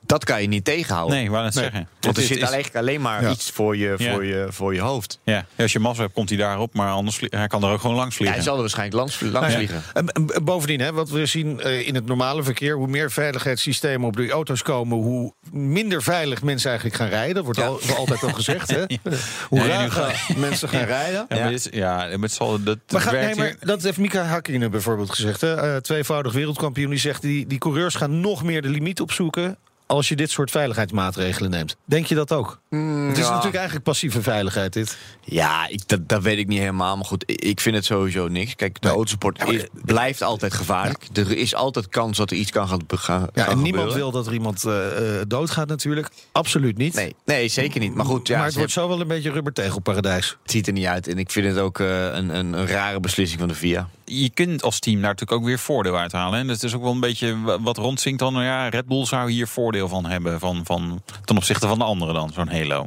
[0.07, 1.17] Dat kan je niet tegenhouden.
[1.17, 1.51] Nee, net Nee.
[1.53, 1.89] zeggen.
[2.01, 3.31] Want er Het zit is- eigenlijk alleen maar Ja.
[3.31, 4.13] iets voor je, Ja.
[4.13, 5.19] voor, je, voor je hoofd.
[5.25, 7.97] Ja, als je massa hebt, komt hij daarop, maar anders hij kan er ook gewoon
[7.97, 8.37] langs Ja, vliegen.
[8.37, 9.55] hij zal er waarschijnlijk langs, langs Ja.
[9.57, 9.83] vliegen.
[9.95, 14.07] En, en bovendien, hè, wat we zien eh, in het normale verkeer, hoe meer veiligheidssystemen
[14.09, 17.35] op de auto's komen, hoe minder veilig mensen eigenlijk gaan rijden.
[17.35, 17.67] Dat wordt Ja.
[17.67, 18.71] al, altijd al gezegd.
[18.71, 18.85] Hè?
[19.49, 21.27] Hoe ruiger mensen gaan rijden.
[21.29, 21.43] Ja, Ja.
[21.43, 24.71] maar dit, is- ja, maar het zal, dat, Maar, nee, maar dat heeft Mika Hakkinen
[24.71, 25.41] bijvoorbeeld gezegd.
[25.41, 25.55] Hè?
[25.55, 26.91] Eh, tweevoudig wereldkampioen.
[26.91, 29.57] Die zegt die, die coureurs gaan nog meer de limiet opzoeken.
[29.87, 31.77] Als je dit soort veiligheidsmaatregelen neemt.
[31.85, 32.61] Denk je dat ook?
[32.71, 33.29] het is ja.
[33.29, 34.97] natuurlijk eigenlijk passieve veiligheid, dit.
[35.25, 36.97] Ja, ik, dat, dat weet ik niet helemaal.
[36.97, 38.55] Maar goed, ik, vind het sowieso niks.
[38.57, 38.97] Kijk, de Nee.
[38.97, 41.09] autosport Ja, is, blijft altijd gevaarlijk.
[41.13, 43.97] Er is altijd kans dat er iets kan gaan, gaan Ja, en niemand gebeuren.
[43.97, 46.09] wil dat er iemand eh, eh, doodgaat natuurlijk.
[46.33, 46.95] Absoluut niet.
[46.95, 47.95] Nee, nee, zeker niet.
[47.95, 50.37] Maar goed, ja, maar het wordt zo wel een beetje rubbertegelparadijs.
[50.43, 51.09] Het ziet er niet uit.
[51.09, 53.89] En ik vind het ook eh, een, een, een rare beslissing van de VIA.
[54.05, 56.39] Je kunt als team daar natuurlijk ook weer voordeel uithalen.
[56.39, 58.33] En dat is ook wel een beetje wa- wat rondzinkt dan.
[58.33, 60.41] Nou ja, Red Bull zou hier voordeel van hebben.
[60.41, 62.87] Van, van, ten opzichte van de anderen dan, zo'n Halo.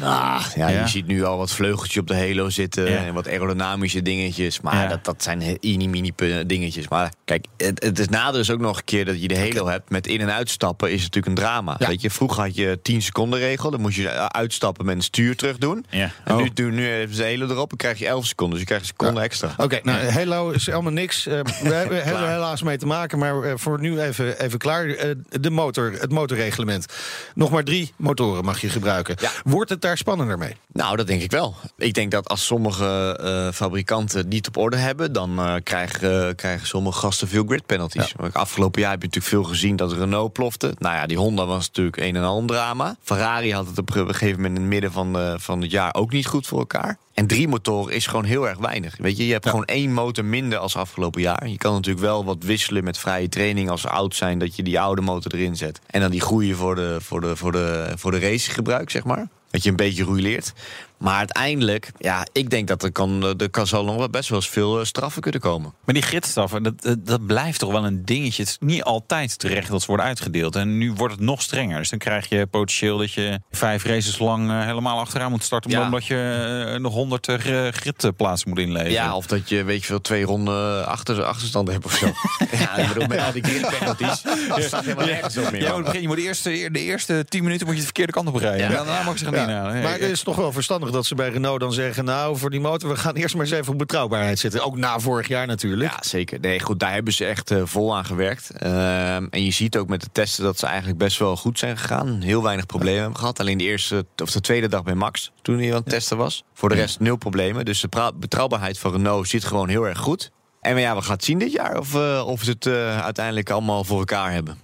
[0.00, 0.80] Nou, ja, Ja.
[0.80, 2.90] je ziet nu al wat vleugeltjes op de Halo zitten.
[2.90, 2.96] Ja.
[3.04, 4.60] En wat aerodynamische dingetjes.
[4.60, 4.86] Maar Ja.
[4.88, 6.12] dat, dat zijn mini-mini
[6.46, 6.88] dingetjes.
[6.88, 9.66] Maar kijk, het, het is nadeel is ook nog een keer dat je de Halo
[9.68, 9.90] hebt.
[9.90, 11.76] Met in- en uitstappen is het natuurlijk een drama.
[11.78, 11.86] Ja.
[11.88, 13.70] Weet je, vroeger had je 10 seconden regel.
[13.70, 15.86] Dan moest je eh, uitstappen met een stuur terug doen.
[15.90, 16.10] Ja.
[16.24, 16.42] En Oh.
[16.42, 17.68] nu, nu, nu hebben ze de Halo erop.
[17.68, 18.58] Dan krijg je 11 seconden.
[18.58, 19.54] Dus je krijgt een seconde extra.
[19.56, 21.26] Oké, nou, Halo is helemaal niks.
[21.26, 24.86] Eh, we hebben er helaas mee te maken, maar eh, voor nu even, even klaar.
[24.86, 26.86] Eh, de motor, het motorreglement.
[27.34, 29.16] Nog maar drie motoren mag je gebruiken.
[29.20, 29.30] Ja.
[29.44, 30.56] Wordt het daar spannender mee?
[30.72, 31.54] Nou, dat denk ik wel.
[31.76, 36.98] Ik denk dat als sommige fabrikanten het niet op orde hebben, dan krijgen, krijgen sommige
[36.98, 38.14] gasten veel grid penalties.
[38.32, 40.74] Afgelopen jaar heb je natuurlijk veel gezien dat Renault plofte.
[40.78, 42.96] Nou ja, die Honda was natuurlijk een en een drama.
[43.02, 46.12] Ferrari had het op een gegeven moment in het midden van, van het jaar ook
[46.12, 46.98] niet goed voor elkaar.
[47.14, 48.96] En drie motoren is gewoon heel erg weinig.
[48.98, 49.50] Weet je, je hebt Ja.
[49.50, 51.48] gewoon één motor minder als afgelopen jaar.
[51.48, 54.62] Je kan natuurlijk wel wat wisselen met vrije training als ze oud zijn, dat je
[54.62, 55.80] die oude motor erin zet.
[55.86, 59.28] En dan die groeien voor de, voor de, voor de, voor de racegebruik, zeg maar.
[59.50, 60.52] Dat je een beetje roeileert.
[61.02, 64.38] Maar uiteindelijk, ja, ik denk dat er, kan, er kan, zal nog wel best wel
[64.38, 65.74] eens veel eh, straffen kunnen komen.
[65.84, 68.42] Maar die gidsstraffen, dat, dat, blijft toch wel een dingetje.
[68.42, 70.56] Het is niet altijd terecht dat ze worden uitgedeeld.
[70.56, 71.78] En nu wordt het nog strenger.
[71.78, 75.70] Dus dan krijg je potentieel dat je vijf races lang eh, helemaal achteraan moet starten.
[75.70, 75.84] Ja.
[75.84, 77.26] Omdat je eh, nog honderd
[77.70, 78.92] gridplaatsen moet inleveren.
[78.92, 82.06] Ja, of dat je, weet je veel, twee ronden achter, achterstand hebt of zo.
[82.52, 85.62] ja, ik bedoel, met al die grid penalties, dat staat helemaal nergens op meer.
[85.62, 88.12] Ja, je moet, je moet de, eerste, de eerste tien minuten moet je de verkeerde
[88.12, 88.58] kant op rijden.
[88.58, 88.66] Ja.
[88.66, 89.46] En daarna mag je zich gaan Ja.
[89.46, 89.82] inhalen.
[89.82, 92.04] Maar het is toch wel verstandig dat ze bij Renault dan zeggen...
[92.04, 94.64] nou, voor die motor, we gaan eerst maar eens even op betrouwbaarheid zitten.
[94.64, 95.90] Ook na vorig jaar natuurlijk.
[95.90, 96.40] Ja, zeker.
[96.40, 98.50] Nee, goed, daar hebben ze echt eh, vol aan gewerkt.
[98.50, 101.78] Ehm, en je ziet ook met de testen dat ze eigenlijk best wel goed zijn
[101.78, 102.20] gegaan.
[102.20, 103.40] Heel weinig problemen hebben gehad.
[103.40, 106.44] Alleen de eerste of de tweede dag bij Max, toen hij aan het testen was.
[106.54, 107.64] Voor de rest nul problemen.
[107.64, 110.30] Dus de betrouwbaarheid van Renault zit gewoon heel erg goed.
[110.60, 113.50] En ja, we gaan het zien dit jaar of, eh, of ze het eh, uiteindelijk
[113.50, 114.58] allemaal voor elkaar hebben.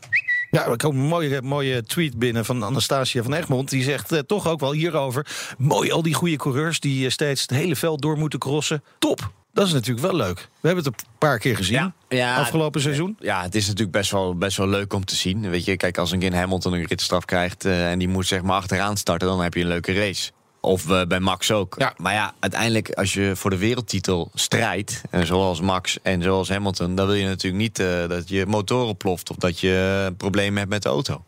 [0.51, 3.71] Ja, er komt een mooie, mooie tweet binnen van Anastasia van Egmond.
[3.71, 5.27] Die zegt eh, toch ook wel hierover...
[5.59, 8.83] mooi, al die goede coureurs die eh, steeds het hele veld door moeten crossen.
[8.99, 9.31] Top!
[9.53, 10.37] Dat is natuurlijk wel leuk.
[10.61, 13.17] We hebben het een paar keer gezien Ja, afgelopen seizoen.
[13.21, 15.51] Ja, het is natuurlijk best wel, best wel leuk om te zien.
[15.51, 18.43] Weet je, kijk, als een keer Hamilton een ritstraf krijgt eh, en die moet zeg
[18.43, 20.31] maar achteraan starten, dan heb je een leuke race.
[20.61, 21.75] Of eh, bij Max ook.
[21.79, 21.95] Ja.
[21.97, 26.95] Maar ja, uiteindelijk als je voor de wereldtitel strijdt, en zoals Max en zoals Hamilton,
[26.95, 30.59] dan wil je natuurlijk niet eh, dat je motoren ploft of dat je eh, problemen
[30.59, 31.25] hebt met de auto.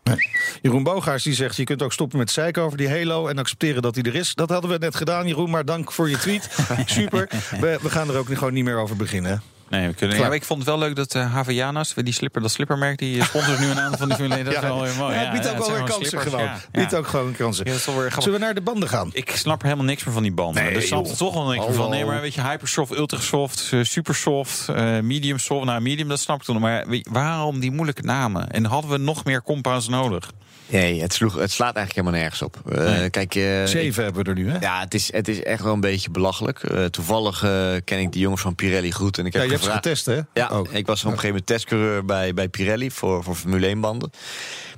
[0.61, 1.55] Jeroen Bogaars die zegt...
[1.55, 3.27] je kunt ook stoppen met zeiken over die Halo...
[3.27, 4.33] en accepteren dat hij er is.
[4.33, 6.49] Dat hadden we net gedaan, Jeroen, maar dank voor je tweet.
[6.85, 7.29] Super.
[7.59, 9.41] We, we gaan er ook gewoon niet meer over beginnen.
[9.71, 10.29] Nee, we kunnen, Klaar.
[10.29, 13.59] ja, ik vond het wel leuk dat uh, Havaianas, die slipper, dat slippermerk, die sponsort
[13.59, 14.45] nu een aantal van die Formule 1.
[14.45, 15.13] Dat is wel heel mooi.
[15.15, 16.43] Ja, het biedt ook wel weer kansen gewoon.
[16.43, 16.59] ja.
[16.71, 16.97] Biedt Ja.
[16.97, 17.65] ook gewoon kansen.
[17.71, 17.77] Ja.
[17.77, 19.09] Zullen we naar de banden gaan?
[19.13, 20.63] Ik snap er helemaal niks meer van die banden.
[20.63, 21.89] Nee, dus snap er toch wel niks meer van.
[21.89, 25.65] Nee, maar weet je, hypersoft, ultrasoft, eh, supersoft, eh, medium soft.
[25.65, 26.59] Nou, medium, dat snap ik toen.
[26.59, 28.49] Maar waarom die moeilijke namen?
[28.51, 30.31] En hadden we nog meer compounds nodig?
[30.71, 32.71] Nee, het, sloeg, het slaat eigenlijk helemaal nergens op.
[32.71, 33.09] Eh, Nee.
[33.09, 34.59] Kijk, eh, Zeven hebben we er nu, hè?
[34.59, 36.63] Ja, het is, het is echt wel een beetje belachelijk.
[36.63, 37.39] Eh, toevallig
[37.83, 39.17] ken ik die jongens van Pirelli goed.
[39.17, 40.19] En ik Ja, heb je hebt ze getest, hè?
[40.33, 40.67] Ja, Ook.
[40.67, 44.11] ik was op een gegeven moment testcoureur bij, bij Pirelli voor, voor Formule 1 banden.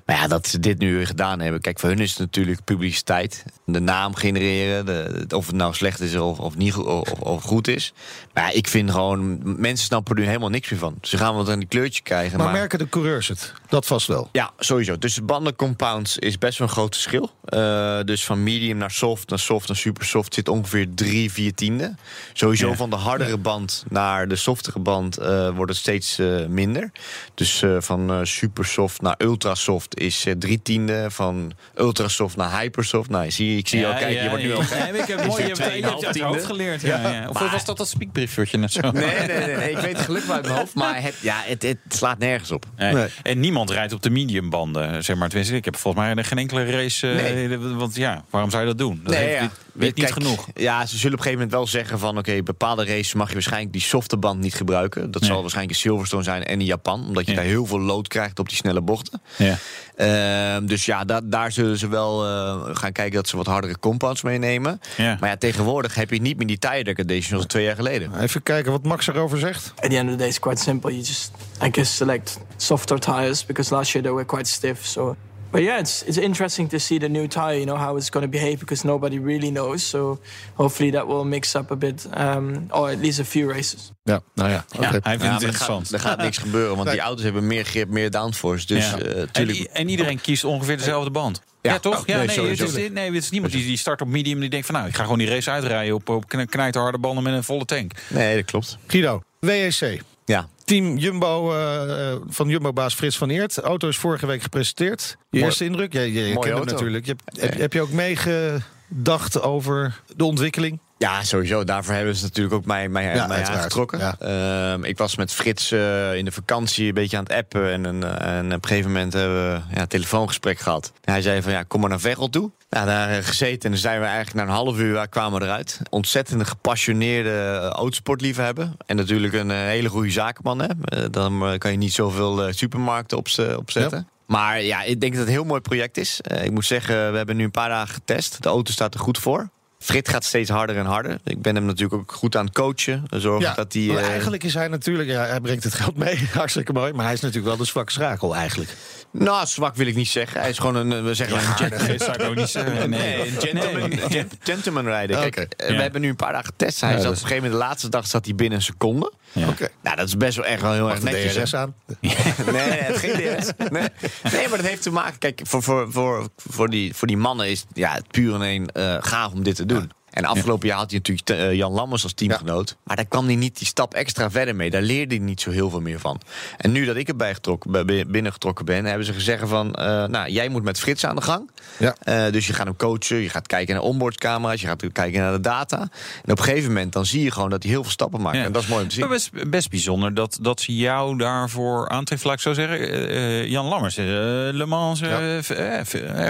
[0.06, 1.62] Maar ja, dat ze dit nu weer gedaan hebben.
[1.62, 3.46] Kijk, voor hun is het natuurlijk publiciteit.
[3.66, 4.86] De naam genereren.
[4.86, 7.94] De, of het nou slecht is of, of, niet, of, of goed is.
[8.34, 10.98] Maar ja, ik vind gewoon, mensen snappen er nu helemaal niks meer van.
[11.02, 12.38] Ze gaan wat aan die kleurtje krijgen.
[12.38, 13.54] Maar merken de coureurs het?
[13.68, 14.30] Dat vast wel.
[14.32, 14.98] Ja, sowieso.
[14.98, 15.22] Dus de
[15.68, 17.32] bandencompounds is best wel een groot verschil.
[17.46, 21.54] Eh, dus van medium naar soft, naar soft naar super soft zit ongeveer drie, vier
[21.54, 21.96] tiende.
[22.34, 22.76] Sowieso Ja.
[22.76, 26.92] van de hardere band naar de softere band eh, wordt het steeds eh, minder.
[27.34, 31.06] Dus eh, van eh, super soft naar ultra soft is eh, drie tiende.
[31.12, 33.10] Van ultra soft naar hypersoft.
[33.10, 34.24] Nou, zie, je- ik zie je al kijken.
[34.24, 36.82] je wordt nu al ja, ik heb mooi, je hebt, het hoofd geleerd.
[36.82, 37.30] Ja, ja.
[37.30, 38.92] Of was dat dat spiekbriefje net zo?
[38.92, 40.74] Nee, nee, nee, nee, ik weet het gelukkig uit mijn hoofd.
[40.74, 42.66] Maar het, ja, het, het slaat nergens op.
[42.78, 42.94] Nee.
[42.94, 43.08] Nee.
[43.24, 45.30] En niemand rijdt op de mediumbanden, zeg maar.
[45.30, 47.10] Tenminste, ik heb volgens mij geen enkele race.
[47.12, 47.58] eh, Nee.
[47.58, 49.00] Want ja, waarom zou je dat doen?
[49.04, 49.40] Dat Nee, heeft, ja.
[49.42, 50.48] weet, weet niet Kijk, genoeg.
[50.54, 52.18] Ja, ze zullen op een gegeven moment wel zeggen van...
[52.18, 55.12] oké, bepaalde races mag je waarschijnlijk die softe band niet gebruiken.
[55.12, 57.06] Dat zal waarschijnlijk in Silverstone zijn en in Japan.
[57.08, 57.38] Omdat je Ja.
[57.38, 59.22] daar heel veel lood krijgt op die snelle bochten.
[59.38, 59.58] Ja.
[59.96, 63.80] Ehm, dus ja, da- daar zullen ze wel eh, gaan kijken dat ze wat hardere
[63.80, 64.80] compounds meenemen.
[64.98, 65.18] Ja.
[65.20, 68.22] Maar ja, tegenwoordig heb je niet meer die tire degradation zoals twee jaar geleden.
[68.22, 69.74] Even kijken wat Max erover zegt.
[69.76, 70.92] At the end of the day, it's quite simple.
[70.92, 71.32] You just,
[71.64, 74.86] I guess, select softer tires because last year they were quite stiff.
[74.86, 75.16] So,
[75.54, 77.54] but yeah, it's it's interesting to see the new tire.
[77.56, 79.90] You know how it's going to behave because nobody really knows.
[79.90, 80.20] So,
[80.56, 83.92] hopefully that will mix up a bit, um, or at least a few races.
[84.04, 84.66] Ja, nou ja.
[84.76, 84.82] oké.
[84.84, 85.84] Ja, hij vindt Ja, het er, interessant.
[85.88, 88.66] gaat, er gaat niks gebeuren, want die auto's hebben meer grip, meer downforce.
[88.66, 89.00] Dus Ja.
[89.00, 91.42] eh, en, iedereen kiest ongeveer dezelfde band.
[91.62, 91.80] Ja, Ja.
[91.80, 92.00] toch?
[92.00, 92.66] Oh, Ja, nee, nee, sowieso.
[92.66, 94.76] het is, nee, het is niemand die, die start op medium en die denkt van
[94.76, 97.66] nou, ik ga gewoon die race uitrijden op, op kn- knijterharde banden met een volle
[97.66, 97.92] tank.
[98.08, 98.78] Nee, dat klopt.
[98.88, 100.02] Guido, WEC.
[100.26, 103.56] Ja, Team Jumbo eh, eh, van Jumbo-baas Frits van Eert.
[103.56, 105.02] De auto is vorige week gepresenteerd.
[105.10, 105.94] Je Mooi- eerste indruk?
[105.94, 107.06] Mooie kent hem natuurlijk.
[107.06, 110.80] Je heb je ook meegedacht over de ontwikkeling?
[111.04, 111.64] Ja, sowieso.
[111.64, 114.00] Daarvoor hebben ze natuurlijk ook mij, mij, Ja, mij aangetrokken.
[114.00, 114.16] Ja.
[114.20, 117.72] Ehm, ik was met Frits eh, in de vakantie een beetje aan het appen.
[117.72, 120.92] En, eh, en op een gegeven moment hebben we ja, een telefoongesprek gehad.
[121.02, 122.52] Hij zei van, ja, kom maar naar Veghel toe.
[122.70, 125.46] Nou, daar eh, gezeten en dan zijn we eigenlijk na een half uur kwamen we
[125.46, 125.80] eruit.
[125.90, 128.72] Ontzettend gepassioneerde autosportliefhebber.
[128.86, 130.62] En natuurlijk een hele goede zakenman.
[130.62, 131.10] Hè?
[131.10, 134.08] Dan kan je niet zoveel supermarkten op opzetten.
[134.26, 136.22] Maar ja, ik denk dat het een heel mooi project is.
[136.44, 138.44] Ik moet zeggen, we hebben nu een paar dagen getest.
[138.44, 139.50] De auto staat er goed voor.
[139.84, 141.18] Frit gaat steeds harder en harder.
[141.24, 143.04] Ik ben hem natuurlijk ook goed aan het coachen.
[143.10, 143.86] Zorgen dat hij.
[143.88, 145.10] want eh, eigenlijk is hij natuurlijk...
[145.10, 146.94] Ja, hij brengt het geld mee, hartstikke mooi.
[146.94, 148.70] Maar hij is natuurlijk wel de zwakke schakel eigenlijk.
[149.12, 150.42] Nou, zwak wil ik niet zeggen.
[150.42, 152.90] Hij is gewoon een, eh, we zeggen een gent- Dat zou ik ook niet zeggen.
[152.90, 155.20] Nee, een gentleman, gent- gentleman rijden.
[155.20, 155.82] Kijk, eh, we Ja.
[155.82, 156.82] hebben nu een paar dagen getest.
[156.82, 158.64] Hij Ja, zat dat op een gegeven moment, de laatste dag zat hij binnen een
[158.64, 159.12] seconde.
[159.32, 159.48] Ja.
[159.48, 159.68] Oké.
[159.84, 161.34] Nou, dat is best wel echt wel heel erg Mag netjes.
[161.34, 161.74] DRS aan?
[162.00, 162.16] nee,
[162.52, 163.52] nee, het geen DRS.
[163.70, 163.88] Nee.
[164.32, 165.20] nee, maar dat heeft te maken.
[165.20, 168.68] Kijk, voor, voor, voor, voor, die, voor die mannen is ja, het puur en één
[168.72, 169.73] eh, gaaf om dit te doen.
[169.74, 172.76] dude En afgelopen jaar had hij natuurlijk eh, Jan Lammers als teamgenoot.
[172.84, 174.70] Maar daar kwam hij niet die stap extra verder mee.
[174.70, 176.22] Daar leerde hij niet zo heel veel meer van.
[176.58, 179.74] En nu dat ik erbij getrokken, binnengetrokken ben, hebben ze gezegd van...
[179.74, 181.50] eh, nou, jij moet met Frits aan de gang.
[181.78, 181.96] Ja.
[182.00, 184.62] Eh, dus je gaat hem coachen, je gaat kijken naar onboardcamera's...
[184.62, 185.80] je gaat kijken naar de data.
[186.24, 188.38] En op een gegeven moment dan zie je gewoon dat hij heel veel stappen maakt.
[188.38, 188.44] Ja.
[188.44, 189.04] En dat is mooi om te zien.
[189.08, 192.28] Maar best, best bijzonder dat, dat ze jou daarvoor aantreffen.
[192.28, 195.84] Laat ik zo zeggen, Jan Lammers, Le Mans, Ja.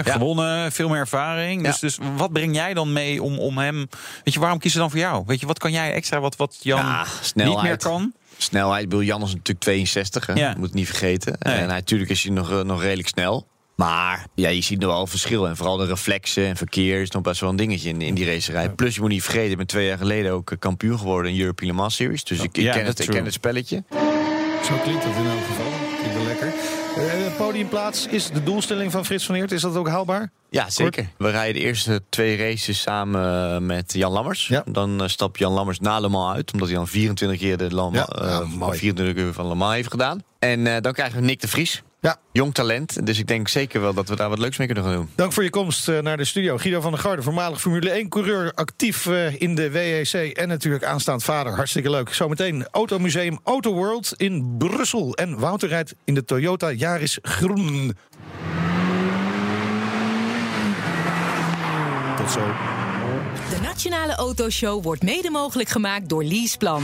[0.04, 1.64] gewonnen, veel meer ervaring.
[1.64, 3.73] Dus, dus wat breng jij dan mee om, om hem...
[4.24, 5.22] Weet je, waarom kiezen ze dan voor jou?
[5.26, 7.62] Weet je, wat kan jij extra wat, wat Jan Ja, niet snelheid.
[7.62, 8.12] meer kan?
[8.38, 10.32] Snelheid, Bill Jan is natuurlijk 62, hè?
[10.32, 10.54] Ja.
[10.58, 11.36] moet niet vergeten.
[11.38, 11.54] Nee.
[11.54, 13.46] En natuurlijk is hij nog, eh, nog redelijk snel.
[13.76, 15.48] Maar ja, je ziet nog wel verschil.
[15.48, 18.26] En vooral de reflexen en verkeer is nog best wel een dingetje in, in die
[18.26, 18.68] racerij.
[18.70, 21.40] Plus, je moet niet vergeten, ik ben twee jaar geleden ook eh, kampioen geworden in
[21.40, 22.24] European Le Mans Series.
[22.24, 23.84] Dus ik, ik, Ja, ken, dat het, ik ken het spelletje.
[24.64, 25.72] Zo klinkt het in elk geval.
[25.98, 26.52] Klinkt wel lekker.
[26.96, 29.52] Eh, podiumplaats is de doelstelling van Frits van Eert.
[29.52, 30.30] Is dat ook haalbaar?
[30.50, 31.08] Ja, zeker.
[31.18, 34.46] We rijden de eerste twee races samen eh, met Jan Lammers.
[34.46, 34.62] Ja.
[34.66, 36.52] Dan eh, stapt Jan Lammers na Le Mans uit.
[36.52, 38.78] Omdat hij dan 24 keer de Le Mans, Ja, eh, ja, mooi.
[38.78, 40.22] 24 uur van Le Mans heeft gedaan.
[40.38, 41.82] En dan krijgen we Nick de Vries.
[42.04, 42.16] Ja.
[42.32, 43.06] Jong talent.
[43.06, 45.10] Dus ik denk zeker wel dat we daar wat leuks mee kunnen gaan doen.
[45.14, 46.56] Dank voor je komst eh, naar de studio.
[46.58, 51.24] Guido van der Garde, voormalig Formule 1-coureur, actief eh, in de WEC en natuurlijk aanstaand
[51.24, 51.52] vader.
[51.52, 52.14] Hartstikke leuk.
[52.14, 55.14] Zometeen Automuseum Autoworld in Brussel.
[55.14, 57.96] En Wouter rijdt in de Toyota Yaris Groen.
[62.16, 62.40] Tot zo.
[63.50, 66.82] De Nationale Autoshow wordt mede mogelijk gemaakt door Leaseplan.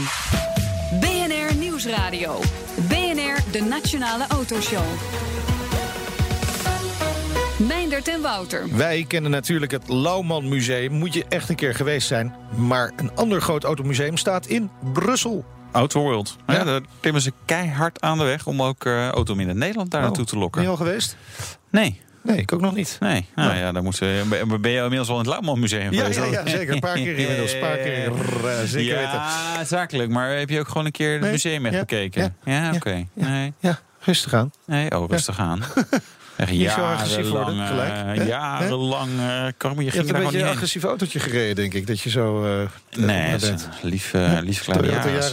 [0.99, 2.39] BNR Nieuwsradio.
[2.87, 3.00] BNR,
[3.51, 4.83] de Nationale Autoshow.
[7.57, 8.75] Meindert en Wouter.
[8.75, 10.91] Wij kennen natuurlijk het Lauwman Museum.
[10.93, 12.35] Moet je echt een keer geweest zijn.
[12.55, 15.45] Maar een ander groot automuseum staat in Brussel.
[15.71, 16.35] Autoworld.
[16.47, 16.53] Ja.
[16.53, 16.63] Ja.
[16.63, 20.25] daar klimmen ze keihard aan de weg om ook eh auto in Nederland daar naartoe
[20.25, 20.61] te Ben lokken.
[20.61, 21.15] je al geweest?
[21.69, 22.97] Nee, Nee, ik ook nog niet.
[22.99, 23.25] nee.
[23.35, 26.19] Nou ja, dan moeten ben- ben je inmiddels al in het Lauwman Museum Ja, geweest?
[26.19, 26.73] ja, ja, zeker.
[26.73, 27.53] Een paar keer inmiddels.
[27.53, 28.11] Een paar keer.
[28.11, 29.11] Rrr, zeker weten.
[29.11, 30.09] Ja, zakelijk.
[30.09, 32.35] Maar heb je ook gewoon een keer het Nee, museum echt ja, bekeken?
[32.43, 33.05] Ja, oké.
[33.13, 34.51] Nee, Ja, rustig aan.
[34.65, 35.61] nee, oh, rustig aan.
[36.37, 38.17] Echt Niet zo agressief worden, jarenlang, gelijk.
[38.17, 38.29] eh, Hè?
[38.29, 39.09] Jarenlang,
[39.57, 41.87] kan je Je ging hebt een beetje een agressief autootje gereden, denk ik.
[41.87, 42.45] Dat je zo...
[42.45, 42.67] eh,
[43.05, 43.69] Nee, bent.
[43.81, 44.67] lief, eh lief.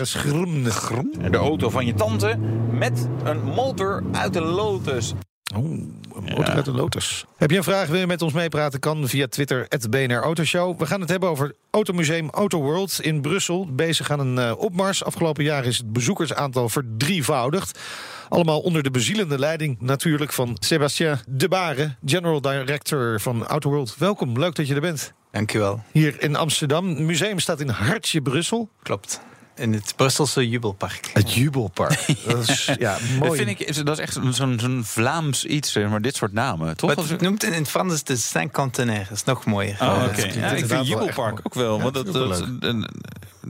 [0.03, 0.63] Groen?
[1.31, 2.37] De auto van je tante
[2.71, 5.13] met een motor uit de Lotus.
[5.57, 7.25] Oh, een motor uit de Lotus.
[7.37, 8.81] Heb je een vraag, wil je met ons meepraten?
[8.81, 10.79] Kan via Twitter, het BNR Autoshow.
[10.79, 13.67] We gaan het hebben over het Automuseum Autoworld in Brussel.
[13.75, 15.05] Bezig aan een eh, opmars.
[15.05, 17.79] Afgelopen jaar is het bezoekersaantal verdrievoudigd.
[18.29, 23.95] Allemaal onder de bezielende leiding natuurlijk van Sébastien De Bare, General Director van Autoworld.
[23.99, 25.13] Welkom, leuk dat je er bent.
[25.31, 26.89] Dankjewel, Hier in Amsterdam.
[26.89, 28.69] Het museum staat in Hartje, Brussel.
[28.83, 29.21] klopt.
[29.59, 31.11] In het Brusselse Jubelpark.
[31.13, 32.07] Het Jubelpark.
[32.27, 33.29] Dat is ja, mooi.
[33.29, 36.95] Dat vind ik, dat is echt zo'n zo'n Vlaams iets, maar dit soort namen, toch?
[36.95, 39.05] Wat het noemt in het Frans de Saint-Contenaire.
[39.09, 39.77] Dat is nog mooier.
[39.81, 41.77] Oh, Ja, ik vind Jubelpark ook wel.
[41.77, 42.45] Ja, want dat dat,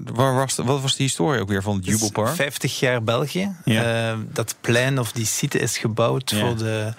[0.04, 2.34] waar was de, wat was de historie ook weer van het Jubelpark?
[2.34, 3.56] 50 jaar België.
[3.64, 4.10] Ja.
[4.10, 6.38] Eh, dat plein of die site is gebouwd Ja.
[6.46, 6.92] voor de...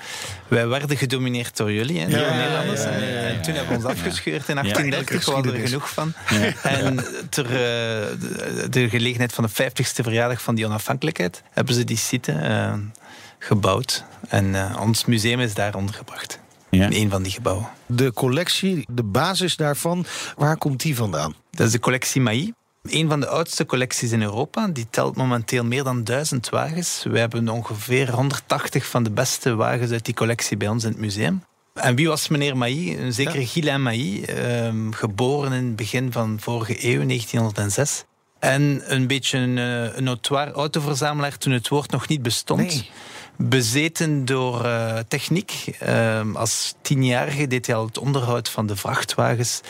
[0.47, 2.83] Wij werden gedomineerd door jullie, hè, Ja, de Nederlanders.
[2.83, 3.19] ja, ja, ja, En, ja.
[3.27, 5.25] en toen hebben we ons afgescheurd in 1830.
[5.25, 6.13] We hadden er genoeg van.
[6.29, 6.53] Ja.
[6.63, 11.43] En ter eh, de, de gelegenheid van de 50ste verjaardag van die onafhankelijkheid...
[11.51, 12.73] hebben ze die site eh,
[13.39, 14.03] gebouwd.
[14.29, 16.39] En eh, ons museum is daar ondergebracht.
[16.69, 16.85] Ja.
[16.85, 17.67] In een van die gebouwen.
[17.85, 20.05] De collectie, de basis daarvan,
[20.37, 21.35] waar komt die vandaan?
[21.51, 22.53] Dat is de collectie Maï.
[22.89, 24.67] Een van de oudste collecties in Europa.
[24.67, 27.05] Die telt momenteel meer dan duizend wagens.
[27.09, 30.99] We hebben ongeveer 180 van de beste wagens uit die collectie bij ons in het
[30.99, 31.43] museum.
[31.73, 32.97] En wie was meneer Mailly?
[32.99, 33.47] Een zekere Ja.
[33.47, 38.03] Guylain Mailly, ehm, geboren in het begin van vorige eeuw, 1906.
[38.39, 42.59] En een beetje een, eh, een notoire autoverzamelaar toen het woord nog niet bestond.
[42.59, 42.89] Nee.
[43.37, 45.75] Bezeten door eh, techniek.
[45.79, 49.61] Ehm, als tienjarige deed hij al het onderhoud van de vrachtwagens.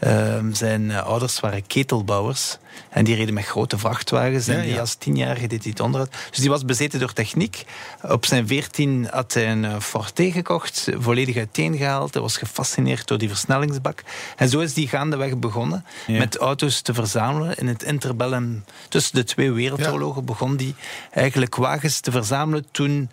[0.00, 2.58] Ehm, zijn eh, ouders waren ketelbouwers.
[2.88, 4.46] En die reden met grote vrachtwagens.
[4.46, 4.80] Ja, en die ja.
[4.80, 6.14] als tienjarige deed hij het onderhoud.
[6.30, 7.64] Dus die was bezeten door techniek.
[8.02, 10.88] Op zijn veertien had hij een eh, Forte gekocht.
[10.98, 12.12] Volledig uiteengehaald.
[12.12, 14.02] Hij was gefascineerd door die versnellingsbak.
[14.36, 15.84] En zo is die gaandeweg begonnen.
[16.06, 16.18] Ja.
[16.18, 17.56] Met auto's te verzamelen.
[17.56, 20.74] In het interbellum tussen de twee wereldoorlogen begon die
[21.10, 23.10] eigenlijk wagens te verzamelen toen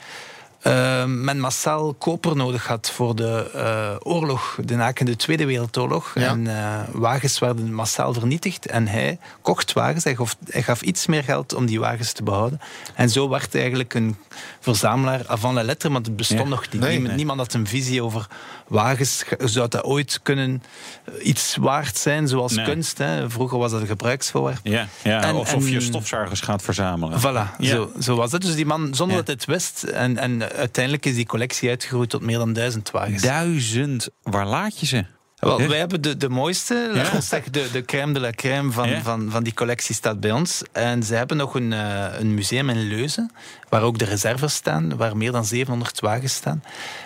[0.63, 6.11] eh, men massaal koper nodig had voor de eh, oorlog, de nakende Tweede Wereldoorlog.
[6.15, 6.27] Ja.
[6.27, 8.65] En eh, wagens werden massaal vernietigd.
[8.65, 10.03] En hij kocht wagens.
[10.03, 12.61] Hij gaf, hij gaf iets meer geld om die wagens te behouden.
[12.95, 14.15] En zo werd hij eigenlijk een
[14.59, 16.47] verzamelaar avant la lettre, want het bestond Ja.
[16.47, 16.81] nog niet.
[16.81, 17.15] Nee, niemand, nee.
[17.15, 18.27] niemand had een visie over
[18.67, 19.23] wagens.
[19.39, 20.63] Zou dat ooit kunnen
[21.05, 22.65] eh, iets waard zijn, zoals Nee.
[22.65, 22.97] kunst?
[22.97, 23.29] Hè?
[23.29, 24.59] Vroeger was dat een gebruiksvoorwerp.
[24.63, 27.19] Ja, ja En- alsof je stofzuigers gaat verzamelen.
[27.19, 28.41] Voilà, zo, zo was het.
[28.41, 32.09] Dus die man, zonder dat hij het wist, en, en uiteindelijk is die collectie uitgegroeid
[32.09, 33.21] tot meer dan duizend wagens.
[33.21, 35.05] Duizend, waar laat je ze?
[35.39, 38.89] Wel, wij hebben de, de mooiste, we zeggen, de, de crème de la crème van,
[38.89, 39.01] Ja.
[39.01, 40.61] van, van die collectie staat bij ons.
[40.71, 43.31] En ze hebben nog een, eh, een museum in Leuzen,
[43.69, 46.63] waar ook de reserves staan, waar meer dan 700 wagens staan.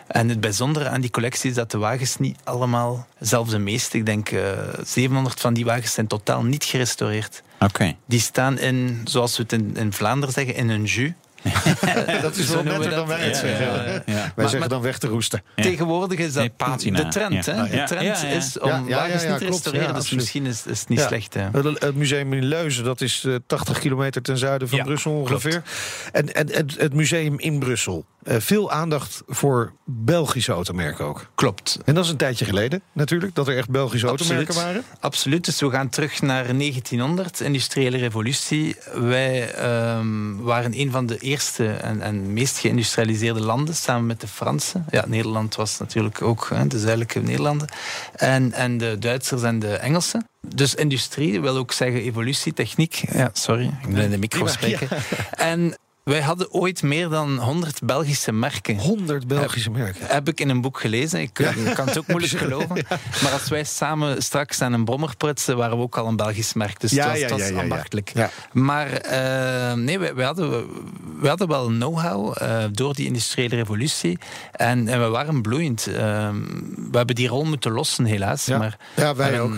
[0.08, 3.98] En het bijzondere aan die collectie is dat de wagens niet allemaal, zelfs de meeste,
[3.98, 4.52] ik denk eh
[4.84, 7.44] 700 van die wagens zijn totaal niet gerestaureerd.
[7.60, 7.96] Oké.
[8.06, 11.12] Die staan in, zoals we het in, in Vlaanderen zeggen, in een jus.
[12.22, 13.08] dat is wel netter dan dat.
[13.08, 13.66] wij het Ja, zeggen.
[13.66, 13.92] ja, ja.
[13.92, 14.02] Ja.
[14.06, 15.42] Wij Maar- zeggen maar- dan weg te roesten.
[15.56, 15.64] Ja.
[15.64, 16.42] Tegenwoordig is dat
[16.84, 17.46] Nee, de trend.
[17.46, 17.54] Ja.
[17.54, 17.70] Hè?
[17.70, 18.36] De trend Ja, ja.
[18.36, 19.88] is om Ja, ja, wagens ja, ja, niet te restaureren.
[19.88, 21.08] Ja, dus misschien is is het niet Ja.
[21.08, 21.34] slecht.
[21.34, 21.42] Hè?
[21.52, 25.62] Het, museum in Leuzen, dat is eh, 80 kilometer ten zuiden van Ja, Brussel ongeveer.
[26.12, 28.06] En, en het, het museum in Brussel.
[28.28, 31.28] Eh, veel aandacht voor Belgische automerken ook.
[31.36, 31.80] Klopt.
[31.86, 34.84] En dat is een tijdje geleden natuurlijk, dat er echt Belgische automerken waren.
[35.00, 35.46] Absoluut.
[35.46, 38.76] Dus we gaan terug naar 1900, industriële revolutie.
[38.94, 44.28] Wij ehm, waren een van de eerste en, en meest geïndustrialiseerde landen, samen met de
[44.28, 44.86] Fransen.
[44.92, 47.68] Ja, Nederland was natuurlijk ook hè, de zuidelijke Nederlanden.
[48.16, 50.26] En, en de Duitsers en de Engelsen.
[50.56, 53.04] Dus industrie wil ook zeggen evolutie, techniek.
[53.12, 54.88] Ja, sorry, ik ben in de micro spreken.
[55.32, 58.78] En wij hadden ooit meer dan 100 Belgische merken.
[58.80, 60.06] 100 Belgische merken.
[60.08, 61.22] Heb ik in een boek gelezen.
[61.22, 62.86] Ik eh, kan het ook moeilijk geloven.
[63.24, 66.54] Maar als wij samen straks aan een brommer prutsen, waren we ook al een Belgisch
[66.54, 66.80] merk.
[66.80, 68.12] Dus Ja, het was, ambachtelijk.
[68.52, 70.50] Maar eh, nee, wij, wij hadden,
[71.20, 74.17] wij hadden wel know-how eh, door die industriële revolutie.
[74.52, 75.88] En, en we waren bloeiend.
[75.88, 75.93] Eh,
[76.91, 78.46] we hebben die rol moeten lossen, helaas.
[78.46, 78.58] Ja.
[78.58, 79.54] Maar, Ja, wij en- ook.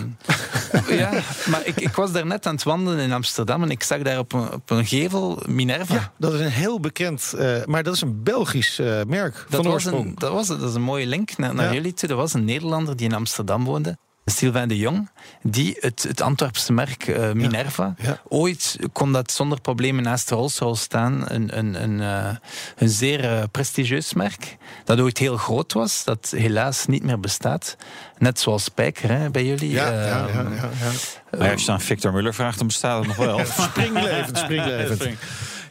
[0.88, 1.10] ja,
[1.46, 4.18] maar ik, ik was daar net aan het wandelen in Amsterdam en ik zag daar
[4.18, 5.94] op een, op een gevel Minerva.
[5.94, 9.44] Ja, dat is een heel bekend, eh, maar dat is een Belgisch eh, merk Dat
[9.48, 10.06] van was, oorsprong.
[10.06, 11.72] een, dat, was, dat is een mooie link naar, naar Ja.
[11.72, 12.08] jullie toe.
[12.08, 13.98] Er was een Nederlander die in Amsterdam woonde.
[14.24, 15.10] Sylvain de Jong,
[15.42, 17.94] die het, het Antwerpse merk eh, Minerva.
[17.98, 18.20] Ja.
[18.28, 21.24] Ooit kon dat zonder problemen naast de Rolls-Royce staan.
[21.26, 22.36] Een, een, een, eh,
[22.76, 24.56] een zeer prestigieus merk.
[24.84, 27.76] Dat ooit heel groot was, dat helaas niet meer bestaat.
[28.18, 29.70] Net zoals Spijker hè, bij jullie.
[29.70, 30.48] Ja, ja, ja, ja,
[30.80, 31.38] ja.
[31.38, 33.40] Maar als je aan Victor Muller vraagt, dan bestaat het nog wel.
[33.70, 35.18] Springlevend, springlevend.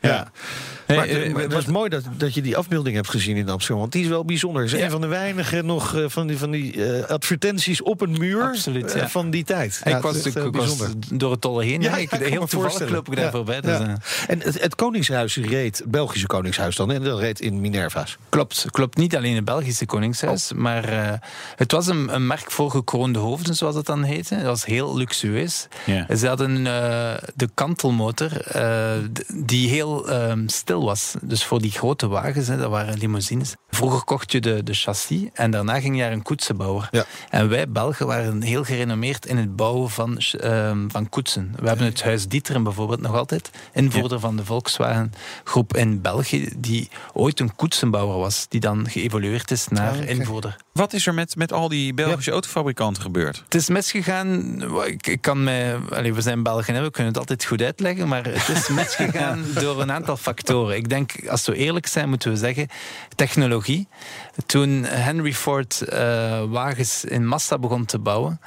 [0.02, 0.28] Ja.
[0.96, 3.80] Maar, eh, maar het was mooi dat, dat je die afbeelding hebt gezien in Amsterdam.
[3.80, 4.62] Want die is wel bijzonder.
[4.64, 8.02] Het is een van de weinige nog eh, van die, van die eh, advertenties op
[8.02, 9.82] een muur Absoluut, eh, van die tijd.
[9.84, 10.90] ik was, eh, was bijzonder.
[11.14, 11.82] door het tolle heen.
[11.82, 13.62] Ja, ik, heel toevallig loop ik daar Ja, voorbij.
[13.62, 13.94] Dus, eh,
[14.28, 18.18] En het, Koningshuis reed, het Belgische Koningshuis dan, en dat reed in Minerva's.
[18.30, 18.98] Klopt, klopt.
[18.98, 21.14] Niet alleen het Belgische Koningshuis, maar eh,
[21.56, 24.36] het was een, een merk voor gekroonde hoofden, zoals het dan heette.
[24.36, 25.68] Dat was heel luxueus.
[26.18, 28.92] Ze hadden eh, de kantelmotor, eh,
[29.34, 30.48] die heel ehm,
[30.84, 31.16] was.
[31.22, 33.54] Dus voor die grote wagens, hè, dat waren limousines.
[33.70, 36.88] Vroeger kocht je de, de chassis en daarna ging je naar een koetsenbouwer.
[36.92, 37.06] Ja.
[37.30, 41.54] En wij Belgen waren heel gerenommeerd in het bouwen van, ehm, van koetsen.
[41.60, 43.50] We hebben het Huis Dieteren bijvoorbeeld nog altijd.
[43.74, 45.14] Invoerder van de Volkswagen
[45.44, 50.56] groep in België, die ooit een koetsenbouwer was, die dan geëvolueerd is naar Ah, invoerder.
[50.74, 53.42] Wat is er met, met al die Belgische autofabrikanten gebeurd?
[53.44, 54.62] Het is misgegaan.
[54.86, 58.08] Ik, ik kan mij, allee, we zijn Belgen, hè, we kunnen het altijd goed uitleggen.
[58.08, 60.69] Maar het is misgegaan door een aantal factoren.
[60.76, 62.68] Ik denk, als we eerlijk zijn, moeten we zeggen:
[63.16, 63.88] technologie.
[64.46, 68.40] Toen Henry Ford eh, wagens in massa begon te bouwen.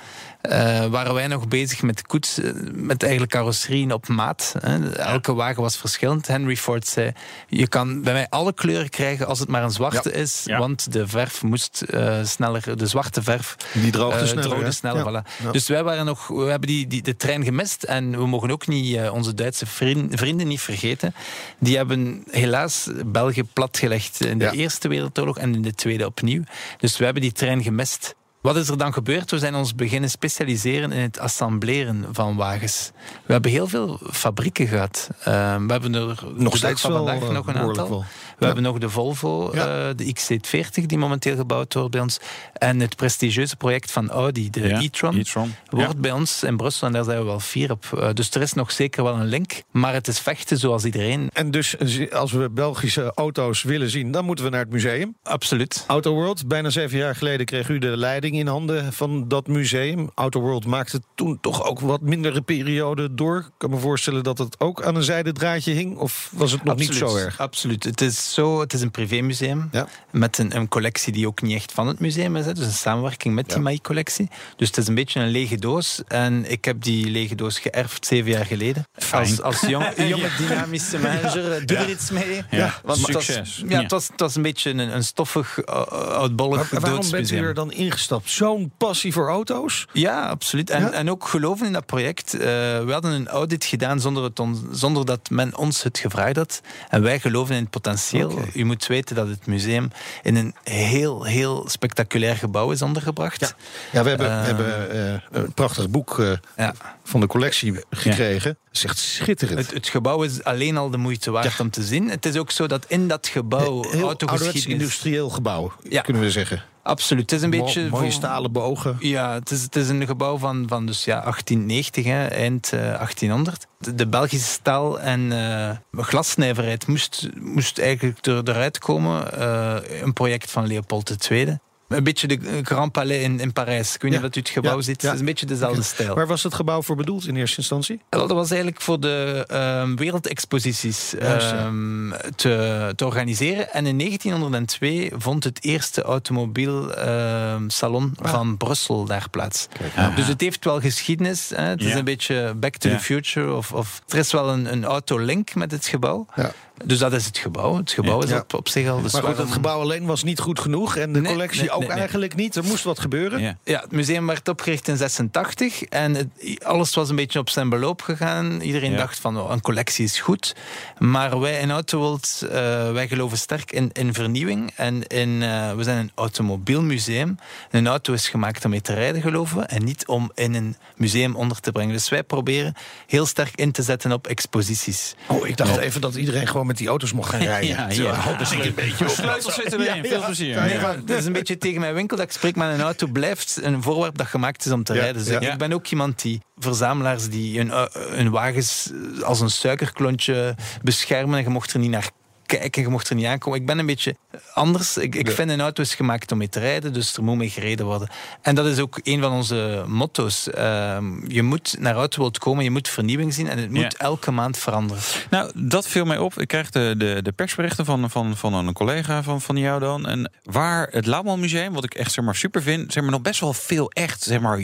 [0.43, 4.55] Eh, waren wij nog bezig met koets, eh, met eigenlijk carrosserieën op maat.
[4.61, 4.93] Hè.
[4.93, 6.27] Elke wagen was verschillend.
[6.27, 7.13] Henry Ford zei:
[7.49, 10.59] Je kan bij mij alle kleuren krijgen als het maar een zwarte is, Ja.
[10.59, 15.23] want de verf moest eh, sneller, de zwarte verf Die droogde sneller, droogde sneller, Ja.
[15.23, 15.43] voilà.
[15.45, 15.51] Ja.
[15.51, 18.67] Dus wij waren nog, we hebben die, die, de trein gemist en we mogen ook
[18.67, 21.15] niet onze Duitse vrienden, vrienden niet vergeten.
[21.59, 24.51] Die hebben helaas België platgelegd in de.
[24.53, 26.43] Eerste Wereldoorlog en in de Tweede opnieuw.
[26.79, 28.15] Dus we hebben die trein gemist.
[28.43, 29.31] Wat is er dan gebeurd?
[29.31, 32.91] We zijn ons beginnen specialiseren in het assembleren van wagens.
[33.27, 35.09] We hebben heel veel fabrieken gehad.
[35.19, 35.25] Eh,
[35.67, 37.89] we hebben er dag steeds van wel, vandaag eh, nog een aantal.
[37.89, 37.99] wel.
[38.01, 38.05] We
[38.39, 38.47] Ja.
[38.47, 39.89] hebben nog de Volvo, Ja.
[39.89, 42.19] eh, de XC40 die momenteel gebouwd wordt bij ons.
[42.53, 45.55] En het prestigieuze project van Audi, de Ja, e-tron, e-tron.
[45.71, 47.85] wordt bij ons in Brussel en daar zijn we wel fier op.
[47.99, 51.31] Eh, dus er is nog zeker wel een link, maar het is vechten zoals iedereen.
[51.33, 51.77] En dus
[52.13, 55.17] als we Belgische auto's willen zien, dan moeten we naar het museum.
[55.23, 55.85] Absoluut.
[55.87, 60.11] Auto World, bijna zeven jaar geleden kreeg u de leiding in handen van dat museum.
[60.15, 63.39] Auto World maakte toen toch ook wat mindere periode door.
[63.39, 65.97] Ik kan me voorstellen dat het ook aan een zijden draadje hing.
[65.99, 67.39] Of was het nog niet Absoluut, zo erg?
[67.41, 67.85] Absoluut.
[67.85, 69.87] Het is, zo, het is een privémuseum Ja.
[70.11, 72.45] met een, een collectie die ook niet echt van het museum is.
[72.45, 72.53] Hè.
[72.55, 73.55] Dus een samenwerking met Ja.
[73.55, 74.29] die MAI-collectie.
[74.57, 76.03] Dus het is een beetje een lege doos.
[76.09, 78.85] En ik heb die lege doos geërfd zeven jaar geleden.
[78.93, 79.21] Fijn.
[79.29, 81.67] Als, als jong, jonge dynamische manager.
[81.67, 82.43] Doe er iets mee.
[82.51, 83.63] Ja, Want het was- succes.
[83.69, 83.81] ja, Ja.
[83.83, 85.75] Het, was, het was een beetje een, een stoffig, uh,
[86.13, 88.22] oudbollig Maar waarom bent u er dan ingestapt?
[88.25, 89.87] Zo'n passie voor auto's.
[89.93, 90.71] Ja, absoluut.
[90.71, 90.91] En, Ja?
[90.91, 92.35] en ook geloven in dat project.
[92.35, 92.41] Eh,
[92.85, 96.61] we hadden een audit gedaan zonder, het on- zonder dat men ons het gevraagd had.
[96.89, 98.39] En wij geloven in het potentieel.
[98.55, 99.91] U moet weten dat het museum
[100.23, 103.41] in een heel, heel spectaculair gebouw is ondergebracht.
[103.41, 103.49] Ja,
[103.93, 106.23] ja we hebben, we Eh, hebben eh, een prachtig boek
[106.57, 106.75] Ja.
[107.05, 108.51] van de collectie gekregen.
[108.69, 109.59] Het is echt schitterend.
[109.59, 112.11] Het, het gebouw is alleen al de moeite waard om te zien.
[112.11, 115.73] Het is ook zo dat in dat gebouw Heel ouderwets industrieel gebouw,
[116.03, 116.63] kunnen we zeggen.
[116.83, 117.31] Absoluut.
[117.31, 117.81] Het is een Mo- beetje...
[117.89, 118.97] mooie voor- stalen bogen.
[119.01, 122.81] Ja, het is, het is een gebouw van, van dus ja, 1890, hè, eind eh,
[122.81, 123.67] 1800.
[123.79, 125.71] De, de Belgische staal- en eh
[126.05, 129.33] glassnijverheid moest, moest eigenlijk er, eruit komen.
[129.41, 131.59] Eh, een project van Leopold II.
[131.93, 133.95] Een beetje de Grand Palais in, in Parijs.
[133.95, 134.27] Ik weet niet Ja.
[134.27, 134.83] dat u het gebouw Ja.
[134.83, 135.01] ziet.
[135.03, 135.07] Ja.
[135.07, 136.15] Het is een beetje dezelfde stijl.
[136.15, 138.01] Waar was het gebouw voor bedoeld in eerste instantie?
[138.09, 143.73] Wel, Dat was eigenlijk voor de ehm, wereldexposities ehm, te, te organiseren.
[143.73, 148.31] En in 1902 vond het eerste automobielsalon Ah.
[148.31, 149.69] van Brussel daar plaats.
[150.17, 151.51] Dus het heeft wel geschiedenis.
[151.55, 151.63] Hè.
[151.63, 152.97] Het is een beetje back to Ja.
[152.97, 153.55] the future.
[153.55, 156.27] Of, of, er is wel een, een autolink met het gebouw.
[156.37, 156.53] Ja.
[156.85, 157.77] Dus dat is het gebouw.
[157.77, 158.45] Het gebouw is Ja.
[158.55, 159.03] op, zich al...
[159.03, 160.97] Dus maar goed, waarom- het gebouw alleen was niet goed genoeg.
[160.97, 162.57] En de Nee, collectie nee, ook nee, eigenlijk niet.
[162.57, 163.41] Er moest wat gebeuren.
[163.41, 163.57] Ja.
[163.65, 167.69] Ja, het museum werd opgericht in 86 en het- alles was een beetje op zijn
[167.69, 168.61] beloop gegaan.
[168.61, 168.97] Iedereen Ja.
[168.97, 170.55] dacht van oh, een collectie is goed.
[170.99, 172.51] Maar wij in Autoworld, eh,
[172.93, 174.73] wij geloven sterk in, in vernieuwing.
[174.77, 177.39] En in, eh, we zijn een automobielmuseum.
[177.71, 179.65] Een auto is gemaakt om mee te rijden, geloven we.
[179.65, 181.93] En niet om in een museum onder te brengen.
[181.93, 182.75] Dus wij proberen
[183.07, 185.15] heel sterk in te zetten op exposities.
[185.27, 187.69] Oh, ik dacht even dat iedereen gewoon met die auto's mocht gaan rijden.
[187.69, 188.37] Ja, ja.
[188.39, 189.11] dat is een beetje op.
[189.11, 190.03] Sleutels zitten erin.
[190.03, 190.63] Ja, Veel plezier.
[190.63, 193.83] Het is een beetje tegen mijn winkel dat ik spreek, maar een auto blijft een
[193.83, 195.25] voorwerp dat gemaakt is om te Ja, rijden.
[195.25, 195.41] Dus ja.
[195.41, 198.91] ik, ik ben ook iemand die verzamelaars die hun, eh, hun wagens
[199.23, 202.11] als een suikerklontje beschermen en je mocht er niet naar
[202.59, 203.61] kijken, je mocht er niet aankomen.
[203.61, 204.17] Ik ben een beetje
[204.55, 204.97] anders.
[204.97, 207.51] Ik, ik vind een auto is gemaakt om mee te rijden, dus er moet mee
[207.51, 208.09] gereden worden.
[208.43, 210.51] En dat is ook een van onze motto's.
[210.51, 213.91] Ehm, je moet naar Autoworld komen, je moet vernieuwing zien en het moet Ja.
[213.99, 215.03] elke maand veranderen.
[215.31, 216.39] Nou, dat viel mij op.
[216.41, 220.07] Ik krijg de, de, de persberichten van, van, van een collega van, van jou dan.
[220.07, 222.93] En waar het Lauwman Museum, wat ik echt zeg maar, super vind...
[222.93, 224.61] zeg maar, nog best wel veel echt zeg maar,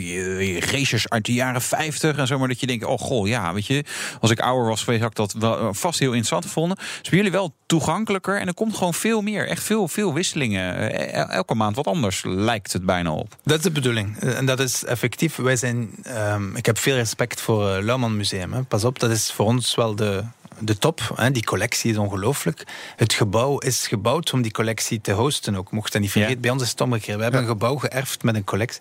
[0.58, 2.38] races uit de jaren 50 en zo.
[2.38, 3.84] Maar dat je denkt, oh goh, ja, weet je...
[4.20, 6.76] als ik ouder was geweest, had ik dat wel eh, vast heel interessant gevonden.
[6.76, 8.40] Dus jullie wel toegankelijker.
[8.40, 9.48] En er komt gewoon veel meer.
[9.48, 10.76] Echt veel, veel wisselingen.
[10.92, 13.36] Eh, el- Elke maand wat anders lijkt het bijna op.
[13.44, 14.18] Dat is de bedoeling.
[14.18, 15.36] En dat is effectief.
[15.36, 18.52] Wij zijn, ehm, ik heb veel respect voor het Lauwman Museum.
[18.52, 18.62] Hè.
[18.62, 20.24] Pas op, dat is voor ons wel de,
[20.58, 21.12] de top.
[21.14, 21.30] Hè.
[21.30, 22.64] Die collectie is ongelooflijk.
[22.96, 25.70] Het gebouw is gebouwd om die collectie te hosten ook.
[25.70, 26.34] Mocht dat niet vergeten.
[26.34, 26.40] Ja.
[26.40, 27.16] Bij ons is het omgekeerd.
[27.16, 28.80] We hebben een gebouw geërfd met een collectie.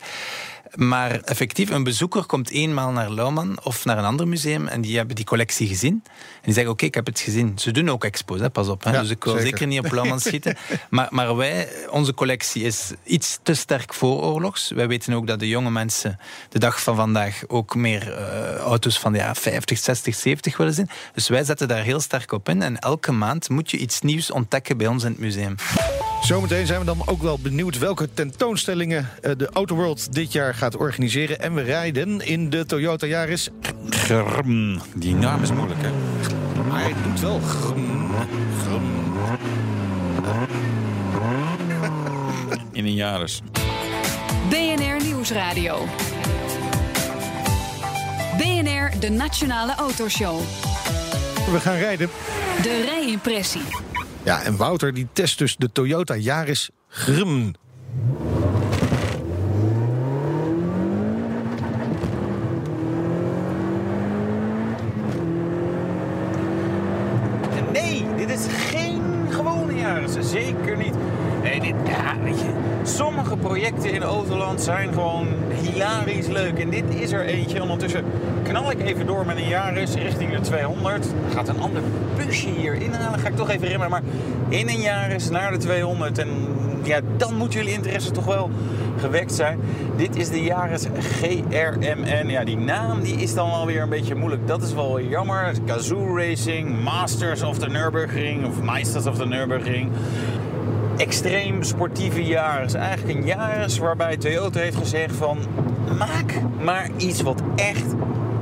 [0.75, 4.97] Maar effectief, een bezoeker komt eenmaal naar Lauwman of naar een ander museum en die
[4.97, 6.01] hebben die collectie gezien.
[6.03, 7.59] En die zeggen, oké, ik heb het gezien.
[7.59, 8.83] Ze doen ook expos, hè, pas op.
[8.83, 8.91] Hè.
[8.91, 9.49] Ja, dus ik wil zeker.
[9.49, 10.57] zeker niet op Lauwman schieten.
[10.89, 14.71] Maar, maar wij, onze collectie is iets te sterk vooroorlogs.
[14.71, 18.99] Wij weten ook dat de jonge mensen de dag van vandaag ook meer eh, auto's
[18.99, 20.89] van de jaren 50, 60, 70 willen zien.
[21.13, 22.61] Dus wij zetten daar heel sterk op in.
[22.61, 25.55] En elke maand moet je iets nieuws ontdekken bij ons in het museum.
[26.27, 30.75] Zometeen zijn we dan ook wel benieuwd welke tentoonstellingen eh, de Autoworld dit jaar gaat
[30.75, 31.39] organiseren.
[31.39, 33.49] En we rijden in de Toyota Yaris.
[33.89, 34.81] Grm.
[34.95, 35.89] Die naam is moeilijk, hè?
[36.69, 38.09] Maar hij doet wel grum,
[38.61, 38.83] grum.
[42.71, 43.41] In een Jaris.
[44.49, 45.85] BNR Nieuwsradio.
[48.37, 50.39] BNR, de Nationale Autoshow.
[51.51, 52.09] We gaan rijden.
[52.61, 53.86] De rijimpressie.
[54.27, 57.51] Ja, en Wouter die test dus de Toyota Yaris Grum.
[67.71, 70.29] Nee, dit is geen gewone Yaris.
[70.31, 70.93] Zeker niet.
[71.61, 71.75] Dit,
[72.83, 75.27] sommige projecten in Autoland zijn gewoon
[75.61, 76.59] hilarisch leuk.
[76.59, 77.61] En dit is er eentje.
[77.61, 78.05] Ondertussen
[78.47, 81.05] knal ik even door met een Yaris richting de 200.
[81.05, 81.81] Er gaat een ander
[82.15, 83.19] busje hier inhalen.
[83.19, 83.89] Ga ik toch even remmen.
[83.89, 84.01] Maar
[84.49, 86.17] in een Yaris naar de 200.
[86.17, 86.27] En
[86.83, 88.49] ja, dan moet jullie interesse toch wel
[88.97, 89.59] gewekt zijn.
[89.95, 92.29] Dit is de Yaris GRMN.
[92.29, 94.47] Ja, die naam die is dan alweer een beetje moeilijk.
[94.47, 95.53] Dat is wel jammer.
[95.65, 99.91] Gazoo Racing, Masters of the Nürburgring of Meisters of the Nürburgring.
[100.97, 102.73] Extreem sportieve Yaris.
[102.73, 105.37] Eigenlijk een Yaris waarbij Toyota heeft gezegd van...
[105.97, 107.85] maak maar iets wat echt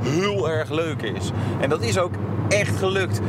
[0.06, 1.30] heel erg leuk is.
[1.60, 2.14] En dat is ook
[2.48, 3.20] echt gelukt.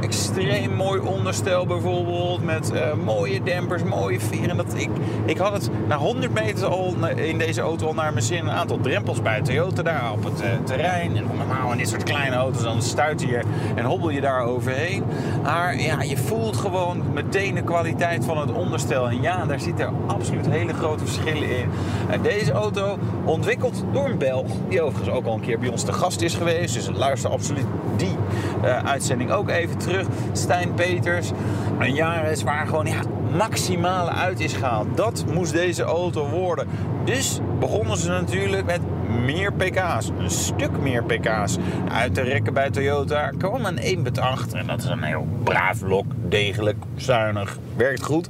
[0.00, 4.56] Extreem mooi onderstel bijvoorbeeld, met eh, mooie dempers, mooie veren.
[4.56, 4.90] Dat, ik,
[5.24, 8.38] ik had het na 100 meter al in deze auto al naar mijn zin.
[8.38, 11.16] Een aantal drempels bij Toyota daar op het eh, terrein.
[11.16, 13.40] En normaal in dit soort kleine auto's, dan stuit je
[13.74, 15.04] en hobbel je daar overheen.
[15.42, 19.08] Maar ja, je voelt gewoon meteen de kwaliteit van het onderstel.
[19.08, 21.70] En ja, daar zitten absoluut hele grote verschillen in.
[22.22, 25.92] Deze auto ontwikkeld door een Belg, die overigens ook al een keer bij ons te
[25.92, 26.74] gast is geweest.
[26.74, 27.66] Dus luister absoluut
[27.96, 28.16] die
[28.62, 30.06] uitzending ook even terug.
[30.32, 31.30] Stijn Peters,
[31.78, 33.00] een Yaris waar gewoon ja,
[33.36, 34.96] maximale uit is gehaald.
[34.96, 36.68] Dat moest deze auto worden.
[37.04, 38.80] Dus begonnen ze natuurlijk met
[39.24, 40.10] meer pk's.
[40.18, 41.56] Een stuk meer pk's.
[41.92, 44.52] Uit te rekken bij Toyota kwam een 1.8.
[44.52, 46.06] En dat is een heel braaf lok.
[46.28, 48.28] Degelijk, zuinig, werkt goed.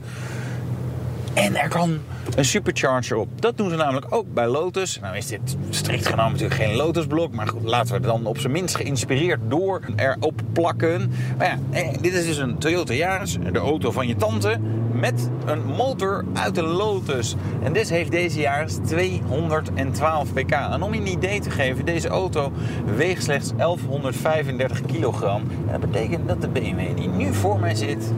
[1.39, 1.99] En er kan
[2.37, 3.29] een supercharger op.
[3.41, 5.01] Dat doen ze namelijk ook bij Lotus.
[5.01, 7.33] Nou is dit strikt genomen natuurlijk geen Lotusblok.
[7.33, 11.13] Maar goed, laten we dan op zijn minst geïnspireerd door erop plakken.
[11.39, 13.39] Maar ja, eh, dit is dus een Toyota Yaris.
[13.53, 14.59] De auto van je tante.
[14.93, 17.35] Met een motor uit de Lotus.
[17.63, 20.51] En dit heeft deze Yaris 212 pk.
[20.51, 22.53] En om je een idee te geven, deze auto
[22.97, 25.43] weegt slechts 1135 kilogram.
[25.67, 28.13] En dat betekent dat de BMW die nu voor mij zit...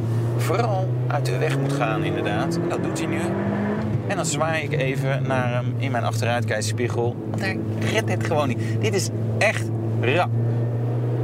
[0.55, 2.57] vooral uit de weg moet gaan inderdaad.
[2.57, 3.19] En dat doet hij nu.
[4.07, 7.17] En dan zwaai ik even naar hem in mijn achteruitkijkspiegel.
[7.31, 7.59] Want hij
[7.93, 8.59] redt het gewoon niet.
[8.81, 9.69] Dit is echt
[10.01, 10.31] rap.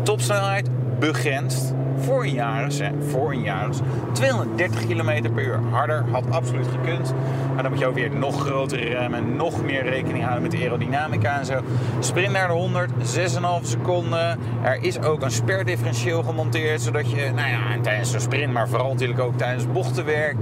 [0.02, 0.68] Topsnelheid
[0.98, 1.74] begrensd.
[1.98, 3.78] Voor een Yaris, hè, voor een Yaris.
[4.12, 5.60] 230 km per uur.
[5.70, 7.14] Harder had absoluut gekund.
[7.54, 9.36] Maar dan moet je ook weer nog grotere remmen.
[9.36, 11.60] Nog meer rekening houden met de aerodynamica en zo.
[12.00, 14.38] Sprint naar de 100, 6,5 seconden.
[14.62, 16.80] Er is ook een sperdifferentieel gemonteerd.
[16.80, 20.36] Zodat je, nou ja, en tijdens zo'n sprint, maar vooral natuurlijk ook tijdens bochtenwerk.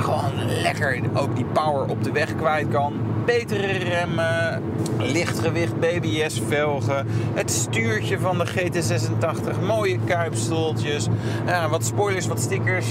[0.00, 0.32] gewoon
[0.62, 2.92] lekker ook die power op de weg kwijt kan
[3.28, 4.62] betere remmen,
[4.98, 11.06] lichtgewicht BBS-velgen, het stuurtje van de GT86, mooie kuipstoeltjes,
[11.46, 12.86] ja, wat spoilers, wat stickers.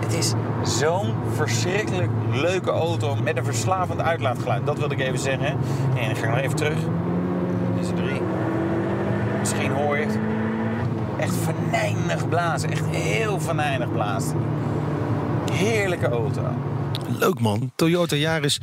[0.00, 0.32] Het is
[0.78, 4.66] zo'n verschrikkelijk leuke auto met een verslavend uitlaatgeluid.
[4.66, 5.46] Dat wilde ik even zeggen.
[5.96, 6.78] En dan ga ik nog even terug.
[7.78, 8.20] Deze drie.
[9.38, 10.18] Misschien hoor je het.
[11.18, 12.70] Echt venijnig blazen.
[12.70, 14.36] Echt heel venijnig blazen.
[15.52, 16.42] Heerlijke auto.
[17.18, 17.70] Leuk man.
[17.74, 18.60] Toyota Yaris.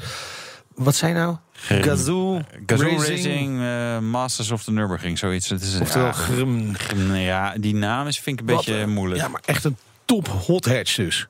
[0.76, 1.36] Wat zijn nou?
[1.54, 2.33] Gazoo,
[2.66, 3.08] Gazoo Racing.
[3.10, 5.50] Racing, eh, Masters of the Nürburgring, zoiets.
[5.50, 6.76] Het is, Oftewel ja, Grim.
[6.76, 9.22] Grim, ja, die naam is, vind ik een Wat, beetje moeilijk.
[9.22, 11.28] Ja, maar echt een top hot hatch dus.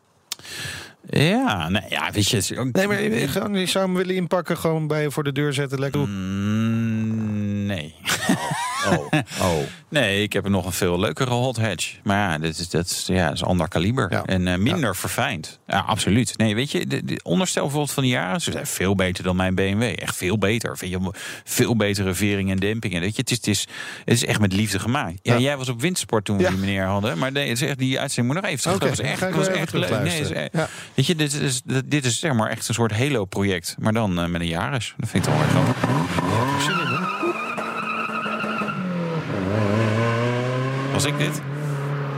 [1.10, 2.36] Ja, nee, ja, weet je...
[2.36, 5.32] het is ook- Nee, maar je, zou hem willen inpakken, gewoon bij je voor de
[5.32, 5.80] deur zetten.
[5.80, 6.08] Lekker.
[6.08, 7.96] Mm, nee.
[8.90, 9.12] Oh.
[9.42, 9.58] oh.
[9.90, 11.94] Nee, ik heb nog een veel leukere hot hatch.
[12.04, 14.08] Maar ja, dit is, dat is, ja, dat is een ander kaliber.
[14.12, 14.24] Ja.
[14.26, 15.60] En eh, minder verfijnd.
[15.68, 16.38] Ja, absoluut.
[16.38, 18.42] Nee, weet je, de, de onderstel bijvoorbeeld van de jaren...
[18.42, 19.82] ze zijn veel beter dan mijn BMW.
[19.96, 20.78] Echt veel beter.
[20.78, 21.12] Vind je,
[21.44, 22.94] veel betere vering en demping.
[22.94, 23.68] En weet je, het is, het, is,
[24.06, 25.20] het is echt met liefde gemaakt.
[25.22, 25.40] Ja, Ja.
[25.40, 26.50] jij was op windsport toen we Ja.
[26.50, 27.18] die meneer hadden.
[27.18, 28.80] Maar nee, het is echt, die uitzending moet nog even terug.
[28.80, 29.90] Dat was echt, dat was echt leuk.
[30.04, 30.30] Nee, is.
[30.94, 33.76] Weet je, dit is, dit is zeg maar echt een soort Halo-project.
[33.80, 34.94] Maar dan eh, met een Jaris.
[34.98, 36.64] Dat vind ik toch wel erg grappig.
[36.64, 37.02] Zin in, hè?
[40.94, 41.42] Was ik dit?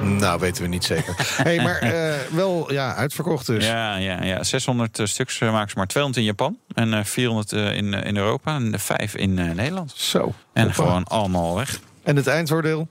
[0.04, 1.14] Nou, weten we niet zeker.
[1.44, 3.66] hey, maar eh, wel ja, uitverkocht dus.
[3.66, 4.44] Ja, ja, ja.
[4.44, 5.88] 600 eh, stuks eh, maken ze maar.
[5.88, 9.94] 200 in Japan en eh, 400 eh, in, in Europa en 5 in eh, Nederland.
[9.96, 10.34] Zo.
[10.54, 11.80] En gewoon allemaal weg.
[12.04, 12.88] En het eindoordeel?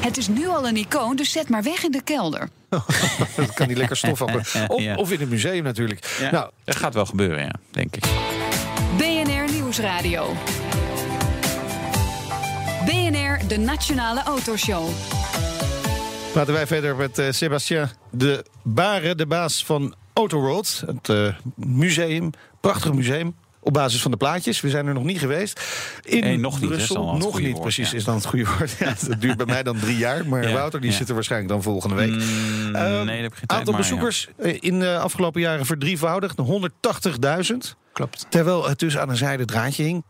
[0.00, 2.48] Het is nu al een icoon, dus zet maar weg in de kelder.
[3.36, 4.34] Dat kan niet lekker stof af.
[4.68, 4.94] Of, Ja.
[4.94, 6.16] of in het museum natuurlijk.
[6.20, 8.04] Ja, Nou, dat gaat wel gebeuren, ja, denk ik.
[8.96, 10.36] BNR Nieuwsradio.
[12.84, 14.88] BNR, de Nationale Autoshow.
[16.32, 20.82] praten wij verder met eh Sebastien de Baren, de baas van Autoworld.
[20.86, 21.26] Het eh,
[21.56, 22.30] museum,
[22.60, 23.34] prachtig museum.
[23.64, 24.60] Op basis van de plaatjes.
[24.60, 25.60] We zijn er nog niet geweest.
[26.02, 26.86] In Nee, nog niet, Brussel.
[26.88, 27.96] is dan wel het nog goede niet, woord, precies, ja.
[27.96, 28.70] is dan het goede woord.
[28.78, 30.26] Ja, dat duurt bij mij dan drie jaar.
[30.26, 30.96] Maar Ja, Wouter, die ja.
[30.96, 32.10] zit er waarschijnlijk dan volgende week.
[32.10, 33.88] Mm, Ehm, nee, dat heb ik geen tijd, aantal maar ja.
[33.88, 36.38] bezoekers eh, in de afgelopen jaren verdrievoudigd.
[36.38, 37.76] 180.000.
[37.92, 38.26] Klopt.
[38.28, 40.04] Terwijl het dus aan een zijde draadje hing.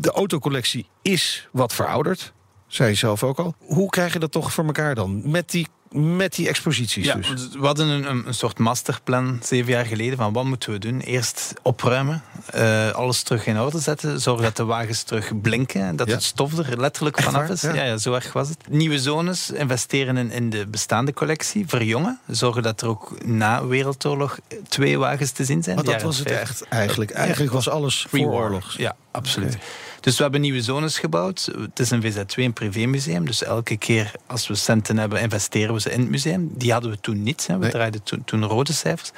[0.00, 2.32] De autocollectie is wat verouderd.
[2.66, 3.54] Zei je zelf ook al.
[3.58, 5.30] Hoe krijg je dat toch voor elkaar dan?
[5.30, 7.48] Met die, met die exposities Ja, dus.
[7.58, 11.00] we hadden een, een, soort masterplan zeven jaar geleden van wat moeten we doen.
[11.00, 16.06] Eerst opruimen, eh, alles terug in orde zetten, zorgen dat de wagens terug blinken, dat
[16.08, 16.14] Ja.
[16.14, 17.50] het stof er letterlijk Echt vanaf waar?
[17.50, 17.60] is.
[17.60, 17.74] Ja.
[17.74, 17.84] Ja.
[17.84, 18.58] Ja, zo erg was het.
[18.68, 24.38] Nieuwe zones, investeren in, in de bestaande collectie, verjongen, zorgen dat er ook na Wereldoorlog
[24.68, 25.76] twee wagens te zien zijn.
[25.76, 26.50] De dat was het 50.
[26.50, 27.10] echt eigenlijk.
[27.10, 28.76] Eigenlijk was alles voor oorlogs.
[28.76, 29.58] Ja, absoluut.
[30.00, 31.50] Dus we hebben nieuwe zones gebouwd.
[31.58, 33.26] Het is een VZ2, een privémuseum.
[33.26, 36.50] Dus elke keer als we centen hebben, investeren we ze in het museum.
[36.54, 37.46] Die hadden we toen niet.
[37.46, 37.54] Hè.
[37.54, 37.70] We Nee.
[37.70, 39.10] draaiden toen, toen rode cijfers.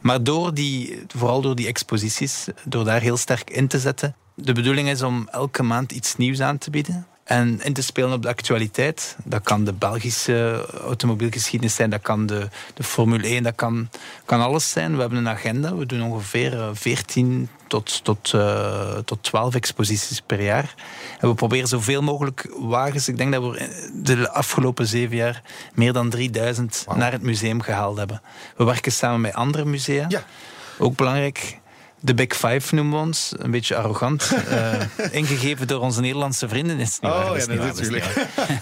[0.00, 4.14] Maar door die, vooral door die exposities, door daar heel sterk in te zetten.
[4.34, 7.06] De bedoeling is om elke maand iets nieuws aan te bieden.
[7.24, 9.16] En in te spelen op de actualiteit.
[9.24, 13.88] Dat kan de Belgische automobielgeschiedenis zijn, dat kan de, de Formule 1, dat kan,
[14.24, 14.94] kan alles zijn.
[14.94, 20.20] We hebben een agenda, we doen ongeveer eh, 14 tot, tot, uh, tot 12 exposities
[20.20, 20.74] per jaar.
[21.20, 23.08] En we proberen zoveel mogelijk wagens.
[23.08, 25.42] Ik denk dat we de afgelopen zeven jaar
[25.74, 26.96] meer dan 3000 wow.
[26.96, 28.22] naar het museum gehaald hebben.
[28.56, 30.04] We werken samen met andere musea.
[30.08, 30.24] Ja.
[30.78, 31.60] Ook belangrijk,
[32.04, 33.32] de Big Five noemen we ons.
[33.36, 34.32] Een beetje arrogant.
[34.48, 34.74] uh,
[35.20, 36.78] ingegeven door onze Nederlandse vrienden.
[36.78, 38.04] Is niet oh, waar, is ja, niet natuurlijk.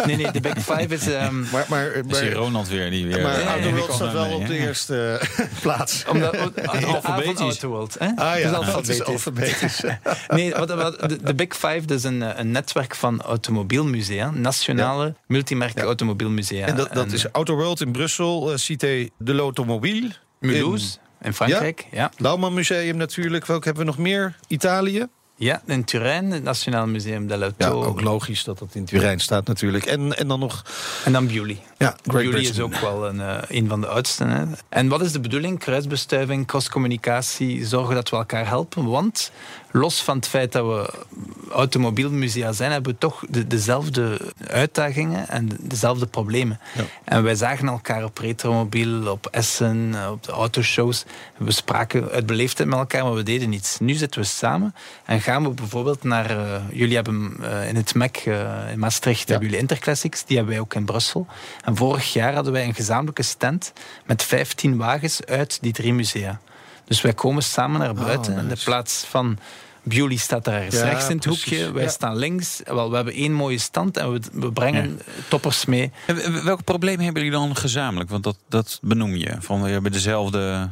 [0.06, 1.06] Nee, nee, de Big Five is...
[1.06, 2.90] Um, maar, maar, is hier Ronald weer.
[2.90, 6.04] Die weer maar uh, Autoworld staat wel op de eerste uh, plaats.
[6.08, 6.36] Omdat,
[6.84, 7.60] alfabetisch.
[7.98, 8.06] Hè?
[8.16, 9.82] Ah ja, dus dat is alfabetisch.
[10.28, 14.30] nee, wat, wat, de, de, Big Five dat is een, een netwerk van automobielmusea.
[14.30, 15.14] Nationale ja.
[15.26, 15.86] multimerken ja.
[15.86, 16.66] automobielmusea.
[16.66, 20.10] En dat, dat en, is Autoworld in Brussel, Cité de l'Automobile.
[20.40, 20.98] Mulhouse.
[21.22, 21.98] In Frankrijk, ja.
[21.98, 22.10] ja.
[22.16, 23.46] Lauwman Museum natuurlijk.
[23.46, 24.36] Welke hebben we nog meer?
[24.46, 25.06] Italië?
[25.36, 27.80] Ja, in Turijn, het Nationaal Museum dell'Auto.
[27.80, 29.84] Ja, ook logisch dat dat in Turijn staat natuurlijk.
[29.84, 30.64] En, en dan nog...
[31.04, 31.58] En dan Bewley.
[31.78, 34.28] Ja, Great Bewley is ook wel een, uh, een van de oudsten.
[34.28, 34.44] Hè.
[34.68, 35.58] En wat is de bedoeling?
[35.58, 38.84] Kruisbestuiving, crosscommunicatie, zorgen dat we elkaar helpen.
[38.84, 39.30] Want
[39.72, 41.04] los van het feit dat we
[41.52, 46.60] automobielmusea zijn, hebben we toch de, dezelfde uitdagingen en dezelfde problemen.
[46.74, 46.84] Ja.
[47.04, 51.04] En wij zagen elkaar op Retromobiel, op Essen, op de autoshows.
[51.36, 53.78] We spraken uit beleefdheid met elkaar, maar we deden niets.
[53.78, 56.30] Nu zitten we samen en gaan we bijvoorbeeld naar...
[56.30, 59.30] Uh, jullie hebben uh, in het MEC uh, in Maastricht ja.
[59.30, 61.26] hebben jullie Interclassics, die hebben wij ook in Brussel.
[61.64, 63.72] En vorig jaar hadden wij een gezamenlijke stand
[64.04, 66.40] met 15 wagens uit die drie musea.
[66.84, 68.32] Dus wij komen samen naar buiten.
[68.32, 69.38] Oh, in de plaats van
[69.82, 71.44] Bewley staat daar ja, rechts in het precies.
[71.44, 71.72] hoekje.
[71.72, 71.88] Wij ja.
[71.88, 72.60] staan links.
[72.64, 75.12] Wel, we hebben één mooie stand en we, we brengen ja.
[75.28, 75.92] toppers mee.
[76.06, 78.10] En welke problemen hebben jullie dan gezamenlijk?
[78.10, 79.36] Want dat, dat benoem je.
[79.38, 80.68] Van, we hebben dezelfde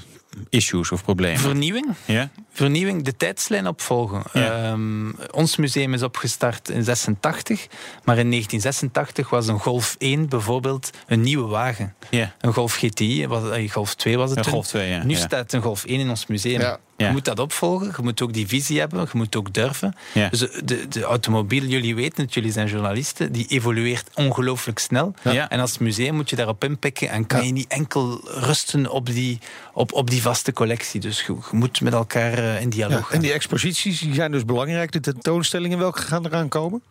[0.49, 1.41] issues of problemen.
[1.41, 1.95] Vernieuwing.
[2.05, 2.31] Ja?
[2.61, 4.23] Vernieuwing, de tijdslijn opvolgen.
[4.33, 4.71] Ja.
[4.71, 7.67] Um, ons museum is opgestart in 86,
[8.05, 11.95] maar in 1986 was een Golf 1 bijvoorbeeld een nieuwe wagen.
[12.11, 12.35] Ja.
[12.41, 14.53] Een Golf GTI, was, uh, Golf 2 was het Een toen.
[14.53, 15.05] Golf 2, ja.
[15.05, 15.21] Nu ja.
[15.21, 16.61] staat een Golf 1 in ons museum.
[16.61, 16.79] Ja.
[17.07, 19.95] Je moet dat opvolgen, je moet ook die visie hebben, je moet ook durven.
[20.13, 20.29] Ja.
[20.29, 25.15] Dus de, de, de automobiel, jullie weten het, jullie zijn journalisten, die evolueert ongelooflijk snel.
[25.23, 25.49] Ja.
[25.49, 27.47] En als museum moet je daarop inpikken en kan Ja.
[27.47, 29.39] je niet enkel rusten op die,
[29.73, 31.01] op, op die vaste collectie.
[31.01, 33.15] Dus je, je moet met elkaar uh, in dialoog Ja, gaan.
[33.15, 34.93] en die exposities die zijn dus belangrijk.
[34.93, 36.83] De tentoonstellingen, welke gaan eraan komen?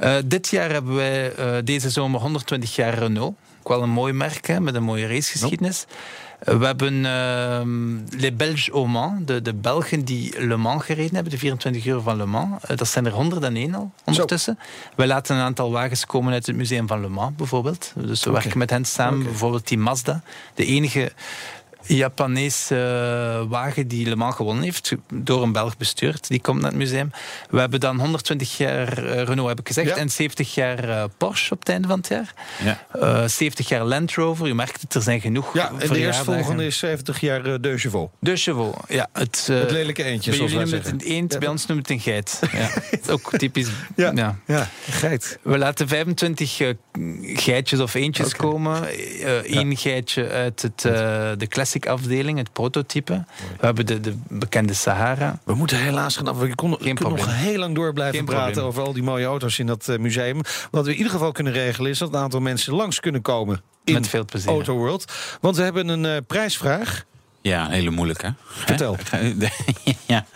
[0.00, 3.36] Uh, dit jaar hebben wij uh, deze zomer 120 jaar Renault.
[3.62, 5.86] Ook wel een mooi merk hè, met een mooie racegeschiedenis.
[6.48, 11.14] Uh, we hebben uh, Les Belges au Mans, de, de Belgen die Le Mans gereden
[11.14, 12.62] hebben, de 24 uur van Le Mans.
[12.70, 14.58] Uh, dat zijn er 101 al ondertussen.
[14.96, 17.92] Wij laten een aantal wagens komen uit het museum van Le Mans bijvoorbeeld.
[17.96, 19.22] Dus we werken met hen samen.
[19.22, 20.22] Bijvoorbeeld die Mazda,
[20.54, 21.12] de enige
[21.86, 26.28] Japanese uh, wagen die Le Mans gewonnen heeft, door een Belg bestuurd.
[26.28, 27.10] Die komt naar het museum.
[27.50, 29.96] We hebben dan 120 jaar uh, Renault, heb ik gezegd, Ja.
[29.96, 32.34] en 70 jaar uh, Porsche op het einde van het jaar.
[32.64, 32.86] Ja.
[33.22, 36.66] Uh, 70 jaar Land Rover, u merkt het, er zijn genoeg Ja, en de eerstvolgende
[36.66, 38.12] is 70 jaar eh, De Chevaux.
[38.20, 39.08] De Chevaux, ja.
[39.12, 41.92] Het, Het lelijke eentje, bij zoals wij het een eend, Ja, bij ons noemen het
[41.94, 42.40] een geit.
[42.52, 42.70] Ja.
[43.12, 43.68] Ook typisch.
[43.96, 44.12] Ja.
[44.14, 44.38] ja.
[44.46, 45.38] Ja, geit.
[45.42, 46.68] We laten 25 uh,
[47.22, 48.82] geitjes of eentjes komen.
[49.42, 50.80] Eén geitje uit het,
[51.40, 53.24] de classic afdeling, het prototype.
[53.58, 55.38] We hebben de, de bekende Sahara.
[55.44, 56.38] We moeten helaas gaan af.
[56.38, 57.44] We konden, Geen kunnen nog probleem.
[57.44, 58.68] heel lang door blijven Geen praten probleem.
[58.68, 60.40] over al die mooie auto's in dat eh, museum.
[60.70, 63.60] Wat we in ieder geval kunnen regelen is dat een aantal mensen langs kunnen komen
[63.84, 64.50] in Met veel plezier.
[64.50, 65.12] Auto World.
[65.40, 67.04] Want we hebben een eh, prijsvraag.
[67.46, 68.34] Ja, een hele moeilijke.
[68.46, 68.96] Vertel.
[70.06, 70.26] ja.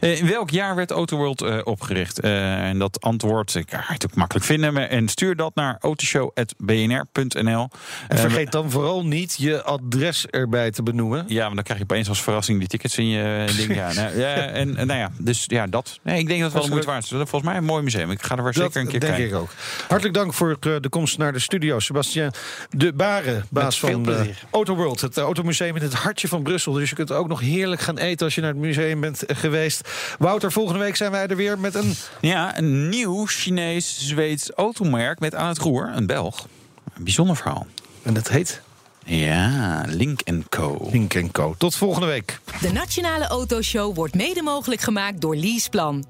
[0.00, 2.20] Eh, In welk jaar werd Autoworld eh, opgericht?
[2.20, 4.72] Eh, en dat antwoord ik ga het ook makkelijk vinden.
[4.72, 7.68] maar- En stuur dat naar autoshow.bnr.nl.
[8.08, 11.24] En vergeet dan vooral niet je adres erbij te benoemen.
[11.28, 13.74] Ja, maar dan krijg je opeens als verrassing die tickets in je ding.
[13.74, 15.98] Ja, nou, ja, en, nou ja, dus ja, dat.
[16.02, 17.08] Nee, ik denk dat het wel moeite waard is.
[17.10, 18.10] Volgens mij een mooi museum.
[18.10, 19.36] Ik ga er wel zeker een keer denk kijken.
[19.36, 19.50] ik ook.
[19.88, 21.78] Hartelijk dank voor de komst naar de studio.
[21.78, 22.30] Sebastien
[22.70, 24.06] de Baren, baas van
[24.50, 25.00] Autoworld.
[25.00, 26.50] Het automuseum in het hartje van Brussel.
[26.52, 29.88] Dus je kunt ook nog heerlijk gaan eten als je naar het museum bent geweest.
[30.18, 31.94] Wouter, volgende week zijn wij er weer met een...
[32.20, 36.46] Ja, een nieuw Chinees-Zweeds automerk met aan het roer een Belg.
[36.94, 37.66] Een bijzonder verhaal.
[38.02, 38.60] En dat heet
[39.04, 40.88] Ja, Link Co.
[40.92, 41.54] Link Co.
[41.58, 42.38] Tot volgende week.
[42.60, 46.04] De Nationale Autoshow wordt mede mogelijk gemaakt door Leaseplan.